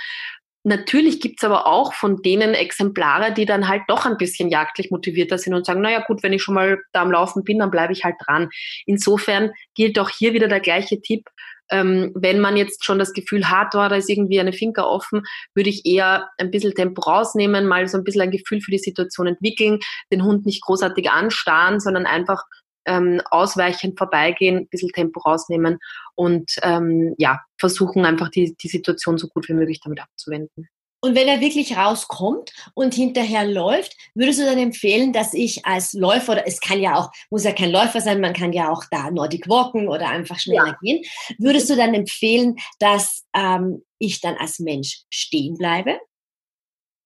Natürlich 0.66 1.20
gibt's 1.20 1.44
aber 1.44 1.66
auch 1.66 1.92
von 1.92 2.22
denen 2.22 2.54
Exemplare, 2.54 3.34
die 3.34 3.44
dann 3.44 3.68
halt 3.68 3.82
doch 3.86 4.06
ein 4.06 4.16
bisschen 4.16 4.48
jagdlich 4.48 4.90
motivierter 4.90 5.36
sind 5.36 5.52
und 5.52 5.66
sagen, 5.66 5.82
naja 5.82 6.02
gut, 6.06 6.22
wenn 6.22 6.32
ich 6.32 6.42
schon 6.42 6.54
mal 6.54 6.78
da 6.92 7.02
am 7.02 7.12
Laufen 7.12 7.44
bin, 7.44 7.58
dann 7.58 7.70
bleibe 7.70 7.92
ich 7.92 8.02
halt 8.02 8.16
dran. 8.24 8.48
Insofern 8.86 9.52
gilt 9.74 9.98
auch 9.98 10.08
hier 10.08 10.32
wieder 10.32 10.48
der 10.48 10.60
gleiche 10.60 11.02
Tipp. 11.02 11.28
Ähm, 11.70 12.12
wenn 12.14 12.40
man 12.40 12.56
jetzt 12.56 12.82
schon 12.84 12.98
das 12.98 13.12
Gefühl 13.12 13.50
hat, 13.50 13.74
oh, 13.74 13.88
da 13.88 13.96
ist 13.96 14.08
irgendwie 14.08 14.40
eine 14.40 14.54
Finca 14.54 14.84
offen, 14.84 15.22
würde 15.54 15.68
ich 15.68 15.84
eher 15.84 16.30
ein 16.38 16.50
bisschen 16.50 16.74
Tempo 16.74 17.02
rausnehmen, 17.02 17.66
mal 17.66 17.86
so 17.86 17.98
ein 17.98 18.04
bisschen 18.04 18.22
ein 18.22 18.30
Gefühl 18.30 18.62
für 18.62 18.70
die 18.70 18.78
Situation 18.78 19.26
entwickeln, 19.26 19.80
den 20.10 20.24
Hund 20.24 20.46
nicht 20.46 20.62
großartig 20.62 21.10
anstarren, 21.10 21.78
sondern 21.78 22.06
einfach 22.06 22.42
ähm, 22.86 23.20
ausweichend 23.30 23.98
vorbeigehen, 23.98 24.56
ein 24.56 24.68
bisschen 24.68 24.90
Tempo 24.90 25.20
rausnehmen 25.20 25.78
und 26.14 26.56
ähm, 26.62 27.14
ja, 27.18 27.40
versuchen 27.58 28.04
einfach 28.04 28.28
die, 28.28 28.54
die 28.54 28.68
Situation 28.68 29.18
so 29.18 29.28
gut 29.28 29.48
wie 29.48 29.54
möglich 29.54 29.80
damit 29.82 30.00
abzuwenden. 30.00 30.68
Und 31.04 31.14
wenn 31.14 31.28
er 31.28 31.42
wirklich 31.42 31.76
rauskommt 31.76 32.50
und 32.72 32.94
hinterher 32.94 33.46
läuft, 33.46 33.94
würdest 34.14 34.40
du 34.40 34.46
dann 34.46 34.56
empfehlen, 34.56 35.12
dass 35.12 35.34
ich 35.34 35.66
als 35.66 35.92
Läufer, 35.92 36.32
oder 36.32 36.46
es 36.46 36.60
kann 36.60 36.80
ja 36.80 36.94
auch, 36.94 37.10
muss 37.28 37.44
ja 37.44 37.52
kein 37.52 37.70
Läufer 37.70 38.00
sein, 38.00 38.22
man 38.22 38.32
kann 38.32 38.54
ja 38.54 38.70
auch 38.70 38.84
da 38.90 39.10
Nordic 39.10 39.46
walken 39.46 39.86
oder 39.86 40.08
einfach 40.08 40.40
schneller 40.40 40.68
ja. 40.68 40.78
gehen, 40.80 41.04
würdest 41.38 41.68
du 41.68 41.76
dann 41.76 41.92
empfehlen, 41.92 42.56
dass 42.78 43.22
ähm, 43.34 43.82
ich 43.98 44.22
dann 44.22 44.36
als 44.36 44.60
Mensch 44.60 45.02
stehen 45.10 45.58
bleibe? 45.58 45.98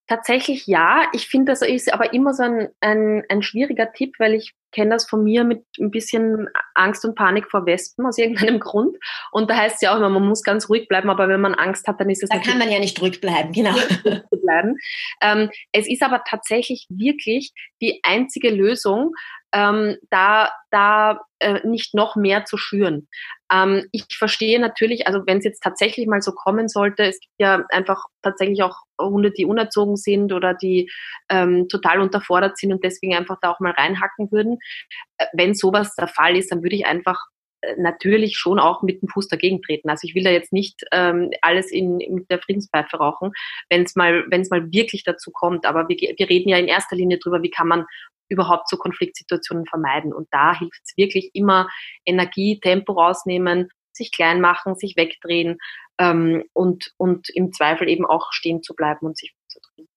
Tatsächlich 0.09 0.67
ja. 0.67 1.07
Ich 1.13 1.29
finde, 1.29 1.53
das 1.53 1.61
ist 1.61 1.93
aber 1.93 2.15
immer 2.15 2.33
so 2.33 2.43
ein, 2.43 2.69
ein, 2.81 3.25
ein 3.29 3.43
schwieriger 3.43 3.93
Tipp, 3.93 4.15
weil 4.19 4.33
ich 4.33 4.55
kenne 4.73 4.91
das 4.91 5.07
von 5.07 5.23
mir 5.23 5.45
mit 5.45 5.65
ein 5.79 5.91
bisschen 5.91 6.49
Angst 6.75 7.05
und 7.05 7.15
Panik 7.15 7.51
vor 7.51 7.67
Wespen 7.67 8.07
aus 8.07 8.17
irgendeinem 8.17 8.59
Grund. 8.61 8.97
Und 9.33 9.51
da 9.51 9.57
heißt 9.57 9.77
es 9.77 9.81
ja 9.83 9.93
auch 9.93 9.99
immer, 9.99 10.09
man 10.09 10.27
muss 10.27 10.43
ganz 10.43 10.71
ruhig 10.71 10.89
bleiben, 10.89 11.11
aber 11.11 11.29
wenn 11.29 11.43
man 11.43 11.55
Angst 11.55 11.87
hat, 11.87 12.01
dann 12.01 12.09
ist 12.09 12.23
es. 12.23 12.31
Da 12.31 12.39
kann 12.39 12.59
man 12.59 12.71
ja 12.71 12.79
nicht 12.79 13.01
ruhig 13.03 13.21
bleiben, 13.21 13.53
genau. 13.53 13.75
bleiben. 14.43 14.77
Ähm, 15.21 15.51
es 15.73 15.87
ist 15.87 16.03
aber 16.03 16.23
tatsächlich 16.27 16.87
wirklich 16.89 17.53
die 17.83 18.01
einzige 18.03 18.51
Lösung, 18.51 19.13
ähm, 19.53 19.97
da, 20.11 20.51
da 20.71 21.21
äh, 21.39 21.67
nicht 21.67 21.95
noch 21.95 22.17
mehr 22.17 22.45
zu 22.45 22.57
schüren. 22.57 23.09
Ähm, 23.51 23.87
ich 23.93 24.05
verstehe 24.17 24.61
natürlich, 24.61 25.07
also 25.07 25.23
wenn 25.27 25.39
es 25.39 25.45
jetzt 25.45 25.63
tatsächlich 25.63 26.07
mal 26.07 26.21
so 26.21 26.33
kommen 26.33 26.69
sollte, 26.69 27.05
es 27.05 27.19
gibt 27.21 27.35
ja 27.39 27.65
einfach 27.71 28.05
tatsächlich 28.23 28.63
auch 28.63 28.77
Hunde, 29.01 29.31
die 29.31 29.47
unerzogen 29.47 29.97
sind 29.97 30.33
oder 30.33 30.55
die 30.55 30.91
ähm, 31.31 31.69
total 31.69 32.01
unterfordert 32.01 32.59
sind 32.59 32.73
und 32.73 32.85
deswegen 32.85 33.15
einfach 33.15 33.39
da 33.41 33.51
auch 33.51 33.61
mal 33.61 33.73
reinhacken 33.73 34.31
würden. 34.31 34.59
Äh, 35.19 35.27
wenn 35.33 35.55
sowas 35.55 35.95
der 35.95 36.09
Fall 36.09 36.37
ist, 36.37 36.53
dann 36.53 36.63
würde 36.63 36.77
ich 36.77 36.87
einfach 36.87 37.19
äh, 37.63 37.75
natürlich 37.79 38.37
schon 38.37 38.59
auch 38.59 38.83
mit 38.83 39.01
dem 39.01 39.09
Fuß 39.09 39.29
dagegen 39.29 39.63
treten. 39.63 39.89
Also 39.89 40.07
ich 40.07 40.15
will 40.15 40.25
da 40.25 40.31
jetzt 40.31 40.53
nicht 40.53 40.85
ähm, 40.93 41.31
alles 41.41 41.71
in, 41.71 41.97
mit 41.97 42.31
der 42.31 42.41
Friedenspfeife 42.41 42.99
rauchen, 42.99 43.33
wenn 43.71 43.83
es 43.83 43.97
mal, 43.97 44.25
wenn 44.31 44.47
mal 44.51 44.71
wirklich 44.73 45.05
dazu 45.05 45.31
kommt. 45.31 45.65
Aber 45.65 45.89
wir, 45.89 45.97
wir 45.97 46.29
reden 46.29 46.51
ja 46.51 46.59
in 46.59 46.69
erster 46.69 46.97
Linie 46.97 47.19
drüber, 47.19 47.43
wie 47.43 47.51
kann 47.51 47.69
man 47.69 47.87
überhaupt 48.29 48.69
so 48.69 48.77
Konfliktsituationen 48.77 49.67
vermeiden. 49.67 50.13
Und 50.13 50.29
da 50.31 50.59
hilft 50.59 50.81
es 50.85 50.97
wirklich 50.97 51.31
immer 51.35 51.69
Energie, 52.05 52.61
Tempo 52.61 52.93
rausnehmen, 52.93 53.69
sich 53.93 54.13
klein 54.13 54.41
machen, 54.41 54.77
sich 54.77 54.97
wegdrehen 54.97 55.59
ähm, 55.99 56.45
und, 56.53 56.93
und 56.97 57.29
im 57.31 57.53
Zweifel 57.53 57.89
eben 57.89 58.07
auch 58.07 58.33
stehen 58.33 58.63
zu 58.63 58.75
bleiben 58.75 59.07
und 59.07 59.19
sich 59.19 59.35
wegzudrehen. 59.35 59.89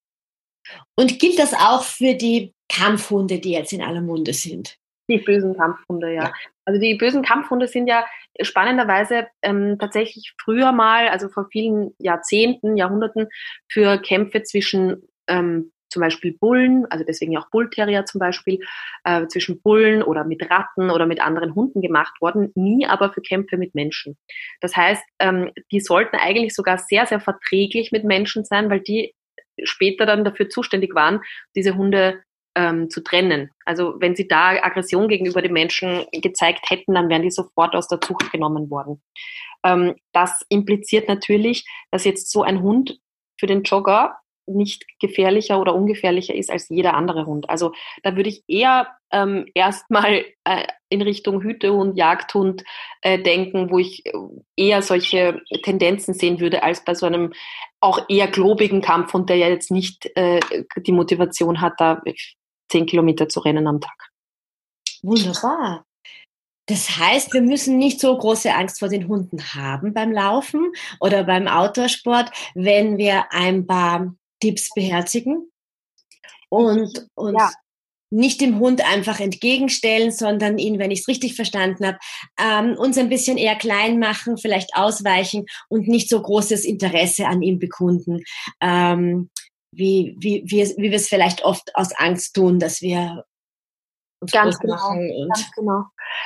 Und 0.96 1.20
gilt 1.20 1.39
das 1.39 1.54
auch 1.54 1.84
für 1.84 2.13
die 2.15 2.54
Kampfhunde, 2.70 3.39
die 3.39 3.52
jetzt 3.52 3.74
in 3.74 3.82
aller 3.82 4.02
Munde 4.02 4.34
sind? 4.34 4.78
Die 5.10 5.17
bösen 5.17 5.58
Kampfhunde, 5.58 6.13
ja. 6.13 6.24
ja. 6.26 6.34
Also 6.65 6.80
die 6.80 6.96
bösen 6.96 7.24
Kampfhunde 7.24 7.67
sind 7.67 7.88
ja 7.88 8.06
spannenderweise 8.41 9.28
ähm, 9.41 9.78
tatsächlich 9.80 10.34
früher 10.41 10.72
mal, 10.72 11.10
also 11.10 11.28
vor 11.28 11.48
vielen 11.52 11.94
Jahrzehnten, 11.98 12.78
Jahrhunderten, 12.78 13.28
für 13.70 13.98
Kämpfe 13.98 14.44
zwischen 14.44 15.08
ähm, 15.28 15.72
zum 15.91 16.01
Beispiel 16.01 16.38
Bullen, 16.39 16.86
also 16.89 17.04
deswegen 17.04 17.38
auch 17.38 17.49
Bullterrier 17.49 18.06
zum 18.06 18.19
Beispiel, 18.19 18.60
äh, 19.04 19.27
zwischen 19.27 19.62
Bullen 19.62 20.01
oder 20.01 20.23
mit 20.23 20.49
Ratten 20.49 20.89
oder 20.89 21.06
mit 21.06 21.21
anderen 21.21 21.54
Hunden 21.54 21.82
gemacht 21.82 22.13
worden, 22.21 22.51
nie 22.56 22.88
aber 22.88 23.12
für 23.12 23.21
Kämpfe 23.21 23.58
mit 23.58 23.75
Menschen. 23.75 24.17
Das 24.62 24.75
heißt, 24.75 25.04
ähm, 25.19 25.51
die 25.71 25.82
sollten 25.82 26.15
eigentlich 26.15 26.56
sogar 26.56 26.77
sehr, 26.77 27.06
sehr 27.06 27.19
verträglich 27.19 27.91
mit 27.91 28.04
Menschen 28.04 28.45
sein, 28.45 28.69
weil 28.69 28.80
die 28.80 29.13
später 29.63 30.06
dann 30.06 30.23
dafür 30.23 30.49
zuständig 30.49 30.95
waren, 30.95 31.21
diese 31.56 31.75
Hunde 31.75 32.23
ähm, 32.56 32.89
zu 32.89 33.01
trennen. 33.01 33.49
Also 33.65 33.95
wenn 33.99 34.15
sie 34.15 34.27
da 34.27 34.49
Aggression 34.49 35.08
gegenüber 35.08 35.41
den 35.41 35.54
Menschen 35.54 36.06
gezeigt 36.12 36.69
hätten, 36.69 36.93
dann 36.93 37.10
wären 37.10 37.21
die 37.21 37.32
sofort 37.32 37.75
aus 37.75 37.88
der 37.88 38.01
Zucht 38.01 38.32
genommen 38.32 38.69
worden. 38.69 39.01
Ähm, 39.63 39.95
das 40.12 40.45
impliziert 40.49 41.08
natürlich, 41.08 41.65
dass 41.91 42.06
jetzt 42.06 42.32
so 42.32 42.43
ein 42.43 42.62
Hund 42.62 42.99
für 43.39 43.47
den 43.47 43.63
Jogger 43.63 44.20
nicht 44.55 44.85
gefährlicher 44.99 45.59
oder 45.59 45.75
ungefährlicher 45.75 46.35
ist 46.35 46.49
als 46.49 46.69
jeder 46.69 46.93
andere 46.93 47.25
Hund. 47.25 47.49
Also 47.49 47.73
da 48.03 48.15
würde 48.15 48.29
ich 48.29 48.43
eher 48.47 48.87
ähm, 49.11 49.45
erstmal 49.53 50.25
äh, 50.43 50.67
in 50.89 51.01
Richtung 51.01 51.41
Hütehund, 51.41 51.97
Jagdhund 51.97 52.63
äh, 53.01 53.19
denken, 53.19 53.69
wo 53.69 53.79
ich 53.79 54.05
äh, 54.05 54.11
eher 54.55 54.81
solche 54.81 55.41
Tendenzen 55.63 56.13
sehen 56.13 56.39
würde, 56.39 56.63
als 56.63 56.83
bei 56.83 56.95
so 56.95 57.05
einem 57.05 57.33
auch 57.79 58.07
eher 58.09 58.27
globigen 58.27 58.81
Kampfhund, 58.81 59.29
der 59.29 59.37
ja 59.37 59.49
jetzt 59.49 59.71
nicht 59.71 60.09
äh, 60.15 60.39
die 60.77 60.91
Motivation 60.91 61.61
hat, 61.61 61.73
da 61.79 62.01
zehn 62.69 62.85
Kilometer 62.85 63.27
zu 63.27 63.39
rennen 63.41 63.67
am 63.67 63.81
Tag. 63.81 64.11
Wunderbar. 65.03 65.85
Das 66.67 66.97
heißt, 66.97 67.33
wir 67.33 67.41
müssen 67.41 67.77
nicht 67.77 67.99
so 67.99 68.17
große 68.17 68.53
Angst 68.53 68.79
vor 68.79 68.87
den 68.87 69.07
Hunden 69.07 69.39
haben 69.55 69.93
beim 69.93 70.11
Laufen 70.11 70.71
oder 70.99 71.23
beim 71.23 71.47
Outdoorsport, 71.47 72.31
wenn 72.53 72.97
wir 72.97 73.25
ein 73.31 73.65
paar 73.65 74.13
Tipps 74.41 74.69
beherzigen 74.73 75.49
und 76.49 77.08
uns 77.15 77.39
ja. 77.39 77.51
nicht 78.10 78.41
dem 78.41 78.60
Hund 78.60 78.86
einfach 78.86 79.19
entgegenstellen, 79.21 80.12
sondern 80.12 80.58
ihn, 80.58 80.80
wenn 80.80 80.91
ich 80.91 81.01
es 81.01 81.08
richtig 81.08 81.36
verstanden 81.36 81.86
habe, 81.86 81.97
ähm, 82.38 82.77
uns 82.77 82.97
ein 82.97 83.10
bisschen 83.10 83.38
eher 83.38 83.56
klein 83.56 83.99
machen, 83.99 84.38
vielleicht 84.38 84.75
ausweichen 84.75 85.45
und 85.69 85.88
nicht 85.88 86.10
so 86.10 86.21
großes 86.21 86.65
Interesse 86.65 87.27
an 87.27 87.41
ihm 87.41 87.60
bekunden. 87.60 88.23
Ähm, 88.60 89.30
wie, 89.73 90.15
wie, 90.19 90.43
wie, 90.45 90.63
wie 90.77 90.89
wir 90.89 90.97
es 90.97 91.08
vielleicht 91.08 91.45
oft 91.45 91.73
aus 91.75 91.93
Angst 91.95 92.36
tun, 92.36 92.60
dass 92.60 92.82
wir 92.82 93.23
uns 94.19 94.32
ganz 94.34 94.60
genau, 94.60 94.75
ganz 94.75 95.51
genau. 95.56 95.84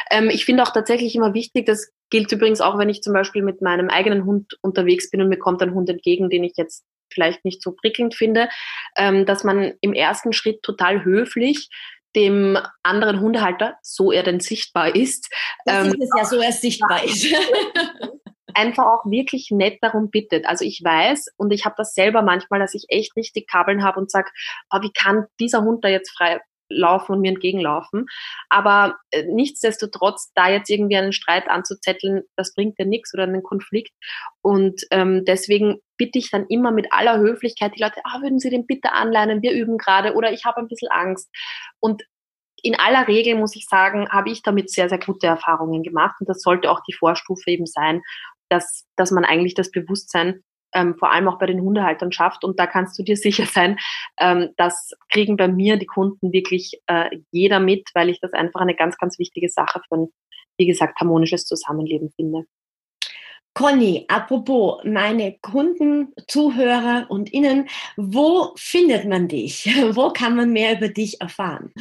Ähm, 0.09 0.29
ich 0.29 0.45
finde 0.45 0.63
auch 0.63 0.73
tatsächlich 0.73 1.15
immer 1.15 1.33
wichtig, 1.33 1.65
das 1.65 1.91
gilt 2.09 2.31
übrigens 2.31 2.61
auch, 2.61 2.77
wenn 2.77 2.89
ich 2.89 3.01
zum 3.01 3.13
Beispiel 3.13 3.43
mit 3.43 3.61
meinem 3.61 3.89
eigenen 3.89 4.25
Hund 4.25 4.57
unterwegs 4.61 5.09
bin 5.09 5.21
und 5.21 5.29
mir 5.29 5.37
kommt 5.37 5.61
ein 5.61 5.73
Hund 5.73 5.89
entgegen, 5.89 6.29
den 6.29 6.43
ich 6.43 6.53
jetzt 6.57 6.83
vielleicht 7.13 7.45
nicht 7.45 7.61
so 7.61 7.73
prickelnd 7.73 8.15
finde, 8.15 8.49
ähm, 8.97 9.25
dass 9.25 9.43
man 9.43 9.73
im 9.81 9.93
ersten 9.93 10.33
Schritt 10.33 10.63
total 10.63 11.03
höflich 11.03 11.69
dem 12.15 12.57
anderen 12.83 13.19
Hundehalter, 13.19 13.75
so 13.81 14.11
er 14.11 14.23
denn 14.23 14.39
sichtbar 14.39 14.95
ist, 14.95 15.29
das 15.65 15.87
ähm, 15.87 15.93
ist 15.93 16.01
es 16.01 16.09
ja, 16.17 16.25
so 16.25 16.39
er 16.39 16.51
sichtbar 16.51 17.03
ist. 17.03 17.27
einfach 18.55 18.85
auch 18.85 19.05
wirklich 19.05 19.49
nett 19.51 19.77
darum 19.81 20.09
bittet. 20.09 20.45
Also 20.47 20.65
ich 20.65 20.81
weiß 20.83 21.27
und 21.37 21.51
ich 21.51 21.65
habe 21.65 21.75
das 21.77 21.93
selber 21.93 22.21
manchmal, 22.21 22.59
dass 22.59 22.73
ich 22.73 22.85
echt 22.87 23.15
nicht 23.15 23.35
die 23.35 23.45
Kabeln 23.45 23.83
habe 23.83 23.99
und 23.99 24.09
sage, 24.09 24.29
oh, 24.71 24.81
wie 24.81 24.91
kann 24.93 25.25
dieser 25.39 25.61
Hund 25.61 25.83
da 25.83 25.89
jetzt 25.89 26.11
frei 26.17 26.39
laufen 26.69 27.13
und 27.13 27.21
mir 27.21 27.29
entgegenlaufen. 27.29 28.05
Aber 28.49 28.97
äh, 29.11 29.23
nichtsdestotrotz, 29.23 30.31
da 30.35 30.49
jetzt 30.49 30.69
irgendwie 30.69 30.97
einen 30.97 31.13
Streit 31.13 31.47
anzuzetteln, 31.49 32.23
das 32.35 32.53
bringt 32.53 32.75
ja 32.79 32.85
nichts 32.85 33.13
oder 33.13 33.23
einen 33.23 33.43
Konflikt. 33.43 33.93
Und 34.41 34.81
ähm, 34.91 35.25
deswegen 35.25 35.79
bitte 35.97 36.19
ich 36.19 36.31
dann 36.31 36.45
immer 36.47 36.71
mit 36.71 36.91
aller 36.91 37.19
Höflichkeit 37.19 37.73
die 37.75 37.81
Leute, 37.81 38.01
ah, 38.03 38.21
würden 38.21 38.39
Sie 38.39 38.49
den 38.49 38.65
bitte 38.65 38.91
anleihen, 38.91 39.41
wir 39.41 39.53
üben 39.53 39.77
gerade 39.77 40.13
oder 40.13 40.31
ich 40.31 40.45
habe 40.45 40.57
ein 40.57 40.67
bisschen 40.67 40.91
Angst. 40.91 41.29
Und 41.79 42.03
in 42.61 42.75
aller 42.75 43.07
Regel 43.07 43.35
muss 43.35 43.55
ich 43.55 43.67
sagen, 43.67 44.09
habe 44.09 44.31
ich 44.31 44.41
damit 44.41 44.71
sehr, 44.71 44.89
sehr 44.89 44.99
gute 44.99 45.27
Erfahrungen 45.27 45.83
gemacht. 45.83 46.15
Und 46.19 46.27
das 46.27 46.41
sollte 46.41 46.71
auch 46.71 46.81
die 46.87 46.93
Vorstufe 46.93 47.51
eben 47.51 47.67
sein, 47.67 48.01
dass, 48.49 48.87
dass 48.95 49.11
man 49.11 49.25
eigentlich 49.25 49.53
das 49.53 49.71
Bewusstsein 49.71 50.43
ähm, 50.75 50.95
vor 50.99 51.11
allem 51.11 51.27
auch 51.27 51.39
bei 51.39 51.47
den 51.47 51.61
Hundehaltern 51.61 52.11
schafft. 52.11 52.43
Und 52.43 52.59
da 52.59 52.67
kannst 52.67 52.99
du 52.99 53.03
dir 53.03 53.17
sicher 53.17 53.45
sein, 53.45 53.79
ähm, 54.19 54.49
das 54.57 54.91
kriegen 55.11 55.37
bei 55.37 55.47
mir 55.47 55.77
die 55.77 55.87
Kunden 55.87 56.31
wirklich 56.31 56.79
äh, 56.87 57.09
jeder 57.31 57.59
mit, 57.59 57.89
weil 57.95 58.09
ich 58.09 58.19
das 58.19 58.33
einfach 58.33 58.61
eine 58.61 58.75
ganz, 58.75 58.97
ganz 58.97 59.17
wichtige 59.17 59.49
Sache 59.49 59.81
für 59.87 59.95
ein, 59.95 60.07
wie 60.57 60.67
gesagt, 60.67 60.99
harmonisches 60.99 61.45
Zusammenleben 61.45 62.11
finde. 62.15 62.45
Conny, 63.53 64.03
apropos 64.09 64.81
meine 64.83 65.37
Kunden, 65.41 66.13
Zuhörer 66.27 67.05
und 67.07 67.31
Innen, 67.31 67.69
wo 67.95 68.51
findet 68.57 69.05
man 69.05 69.29
dich? 69.29 69.65
Wo 69.95 70.11
kann 70.11 70.35
man 70.35 70.51
mehr 70.51 70.75
über 70.75 70.89
dich 70.89 71.21
erfahren? 71.21 71.71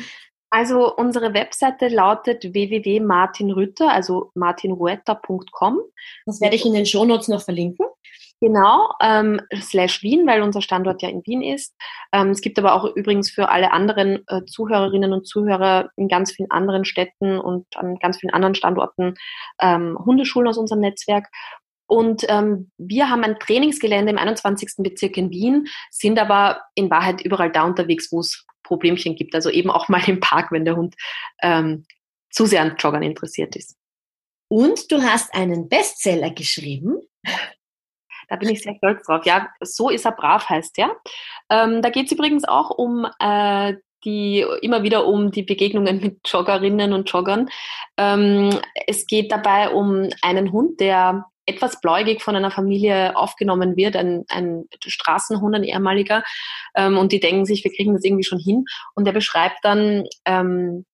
Also 0.50 0.94
unsere 0.94 1.34
Webseite 1.34 1.88
lautet 1.88 2.44
www.martinrütter, 2.44 3.90
also 3.90 4.30
martinruetta.com. 4.36 5.80
Das 6.26 6.40
werde 6.40 6.54
ich 6.54 6.64
in 6.64 6.74
den 6.74 6.86
Shownotes 6.86 7.26
noch 7.26 7.42
verlinken. 7.42 7.86
Genau, 8.44 8.90
ähm, 9.00 9.40
slash 9.58 10.02
Wien, 10.02 10.26
weil 10.26 10.42
unser 10.42 10.60
Standort 10.60 11.00
ja 11.00 11.08
in 11.08 11.22
Wien 11.24 11.40
ist. 11.40 11.74
Ähm, 12.12 12.28
es 12.28 12.42
gibt 12.42 12.58
aber 12.58 12.74
auch 12.74 12.84
übrigens 12.94 13.30
für 13.30 13.48
alle 13.48 13.72
anderen 13.72 14.22
äh, 14.26 14.44
Zuhörerinnen 14.44 15.14
und 15.14 15.26
Zuhörer 15.26 15.88
in 15.96 16.08
ganz 16.08 16.32
vielen 16.32 16.50
anderen 16.50 16.84
Städten 16.84 17.38
und 17.38 17.64
an 17.74 17.96
ganz 18.00 18.18
vielen 18.18 18.34
anderen 18.34 18.54
Standorten 18.54 19.14
ähm, 19.62 19.98
Hundeschulen 19.98 20.46
aus 20.46 20.58
unserem 20.58 20.82
Netzwerk. 20.82 21.30
Und 21.86 22.26
ähm, 22.28 22.70
wir 22.76 23.08
haben 23.08 23.24
ein 23.24 23.38
Trainingsgelände 23.38 24.12
im 24.12 24.18
21. 24.18 24.74
Bezirk 24.76 25.16
in 25.16 25.30
Wien, 25.30 25.66
sind 25.90 26.18
aber 26.18 26.60
in 26.74 26.90
Wahrheit 26.90 27.22
überall 27.22 27.50
da 27.50 27.62
unterwegs, 27.62 28.12
wo 28.12 28.20
es 28.20 28.44
Problemchen 28.62 29.16
gibt. 29.16 29.34
Also 29.34 29.48
eben 29.48 29.70
auch 29.70 29.88
mal 29.88 30.06
im 30.06 30.20
Park, 30.20 30.52
wenn 30.52 30.66
der 30.66 30.76
Hund 30.76 30.96
ähm, 31.40 31.86
zu 32.30 32.44
sehr 32.44 32.60
an 32.60 32.76
Joggern 32.78 33.02
interessiert 33.02 33.56
ist. 33.56 33.74
Und 34.48 34.92
du 34.92 35.00
hast 35.00 35.32
einen 35.32 35.70
Bestseller 35.70 36.28
geschrieben. 36.28 37.00
Da 38.34 38.38
bin 38.40 38.48
ich 38.48 38.62
sehr 38.62 38.74
stolz 38.74 39.06
drauf. 39.06 39.24
Ja, 39.26 39.48
so 39.60 39.90
ist 39.90 40.04
er 40.04 40.10
brav 40.10 40.48
heißt 40.48 40.76
der. 40.76 40.90
Ähm, 41.50 41.82
da 41.82 41.90
geht 41.90 42.06
es 42.06 42.12
übrigens 42.12 42.42
auch 42.44 42.70
um 42.70 43.06
äh, 43.20 43.74
die 44.04 44.44
immer 44.60 44.82
wieder 44.82 45.06
um 45.06 45.30
die 45.30 45.44
Begegnungen 45.44 46.00
mit 46.00 46.18
Joggerinnen 46.26 46.92
und 46.92 47.08
Joggern. 47.08 47.48
Ähm, 47.96 48.50
es 48.88 49.06
geht 49.06 49.30
dabei 49.30 49.70
um 49.70 50.08
einen 50.20 50.50
Hund, 50.50 50.80
der 50.80 51.26
etwas 51.46 51.80
bläugig 51.80 52.22
von 52.22 52.34
einer 52.34 52.50
Familie 52.50 53.16
aufgenommen 53.16 53.76
wird, 53.76 53.94
ein, 53.94 54.24
ein 54.28 54.64
Straßenhund, 54.84 55.54
ein 55.54 55.62
ehemaliger, 55.62 56.24
ähm, 56.74 56.98
und 56.98 57.12
die 57.12 57.20
denken 57.20 57.46
sich, 57.46 57.62
wir 57.62 57.72
kriegen 57.72 57.94
das 57.94 58.02
irgendwie 58.02 58.24
schon 58.24 58.40
hin. 58.40 58.64
Und 58.96 59.06
er 59.06 59.12
beschreibt 59.12 59.58
dann 59.62 60.06
ähm, 60.24 60.84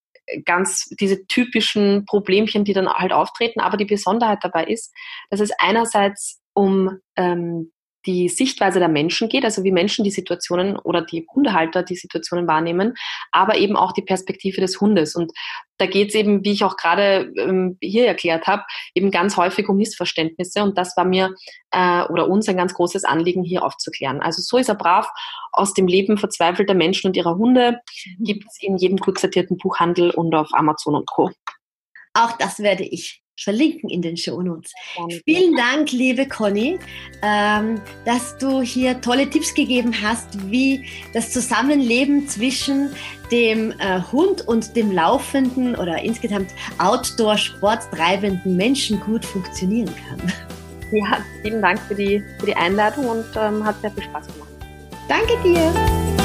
ganz 0.44 0.90
diese 1.00 1.26
typischen 1.26 2.04
Problemchen, 2.04 2.64
die 2.64 2.74
dann 2.74 2.92
halt 2.92 3.14
auftreten. 3.14 3.60
Aber 3.60 3.78
die 3.78 3.86
Besonderheit 3.86 4.40
dabei 4.42 4.64
ist, 4.64 4.92
dass 5.30 5.40
es 5.40 5.52
einerseits 5.58 6.39
um 6.54 6.98
ähm, 7.16 7.72
die 8.06 8.28
Sichtweise 8.28 8.78
der 8.78 8.88
Menschen 8.88 9.28
geht, 9.28 9.44
also 9.44 9.62
wie 9.64 9.72
Menschen 9.72 10.04
die 10.04 10.10
Situationen 10.10 10.78
oder 10.78 11.02
die 11.02 11.26
Hundehalter 11.34 11.82
die 11.82 11.96
Situationen 11.96 12.46
wahrnehmen, 12.46 12.94
aber 13.30 13.56
eben 13.58 13.76
auch 13.76 13.92
die 13.92 14.02
Perspektive 14.02 14.60
des 14.60 14.80
Hundes. 14.80 15.14
Und 15.14 15.32
da 15.78 15.86
geht 15.86 16.08
es 16.08 16.14
eben, 16.14 16.44
wie 16.44 16.52
ich 16.52 16.64
auch 16.64 16.76
gerade 16.76 17.32
ähm, 17.36 17.76
hier 17.80 18.06
erklärt 18.06 18.46
habe, 18.46 18.62
eben 18.94 19.10
ganz 19.10 19.36
häufig 19.36 19.68
um 19.68 19.76
Missverständnisse. 19.76 20.62
Und 20.62 20.78
das 20.78 20.96
war 20.96 21.04
mir 21.04 21.34
äh, 21.72 22.04
oder 22.04 22.28
uns 22.28 22.48
ein 22.48 22.56
ganz 22.56 22.74
großes 22.74 23.04
Anliegen, 23.04 23.44
hier 23.44 23.64
aufzuklären. 23.64 24.20
Also 24.20 24.40
so 24.40 24.56
ist 24.56 24.68
er 24.68 24.76
brav 24.76 25.08
aus 25.52 25.74
dem 25.74 25.86
Leben 25.86 26.16
verzweifelter 26.16 26.74
Menschen 26.74 27.08
und 27.08 27.16
ihrer 27.16 27.36
Hunde. 27.36 27.80
Gibt 28.18 28.44
es 28.48 28.56
in 28.60 28.78
jedem 28.78 28.96
gut 28.96 29.18
sortierten 29.18 29.58
Buchhandel 29.58 30.10
und 30.10 30.34
auf 30.34 30.48
Amazon 30.52 30.94
und 30.94 31.06
Co. 31.06 31.30
Auch 32.14 32.32
das 32.38 32.58
werde 32.58 32.84
ich 32.84 33.19
verlinken 33.42 33.88
in 33.88 34.02
den 34.02 34.16
Shownotes. 34.16 34.72
Vielen 35.24 35.56
Dank, 35.56 35.92
liebe 35.92 36.26
Conny, 36.26 36.78
ähm, 37.22 37.80
dass 38.04 38.36
du 38.38 38.60
hier 38.60 39.00
tolle 39.00 39.28
Tipps 39.28 39.54
gegeben 39.54 39.94
hast, 40.02 40.50
wie 40.50 40.84
das 41.14 41.32
Zusammenleben 41.32 42.28
zwischen 42.28 42.90
dem 43.30 43.72
äh, 43.78 44.00
Hund 44.12 44.46
und 44.46 44.74
dem 44.76 44.90
laufenden 44.90 45.74
oder 45.76 46.02
insgesamt 46.02 46.50
Outdoor-Sport 46.78 47.90
treibenden 47.92 48.56
Menschen 48.56 49.00
gut 49.00 49.24
funktionieren 49.24 49.90
kann. 50.08 50.32
Ja, 50.92 51.24
vielen 51.42 51.62
Dank 51.62 51.80
für 51.80 51.94
die, 51.94 52.22
für 52.38 52.46
die 52.46 52.56
Einladung 52.56 53.06
und 53.06 53.26
ähm, 53.36 53.64
hat 53.64 53.80
sehr 53.80 53.92
viel 53.92 54.02
Spaß 54.02 54.26
gemacht. 54.26 54.50
Danke 55.08 55.36
dir. 55.44 56.19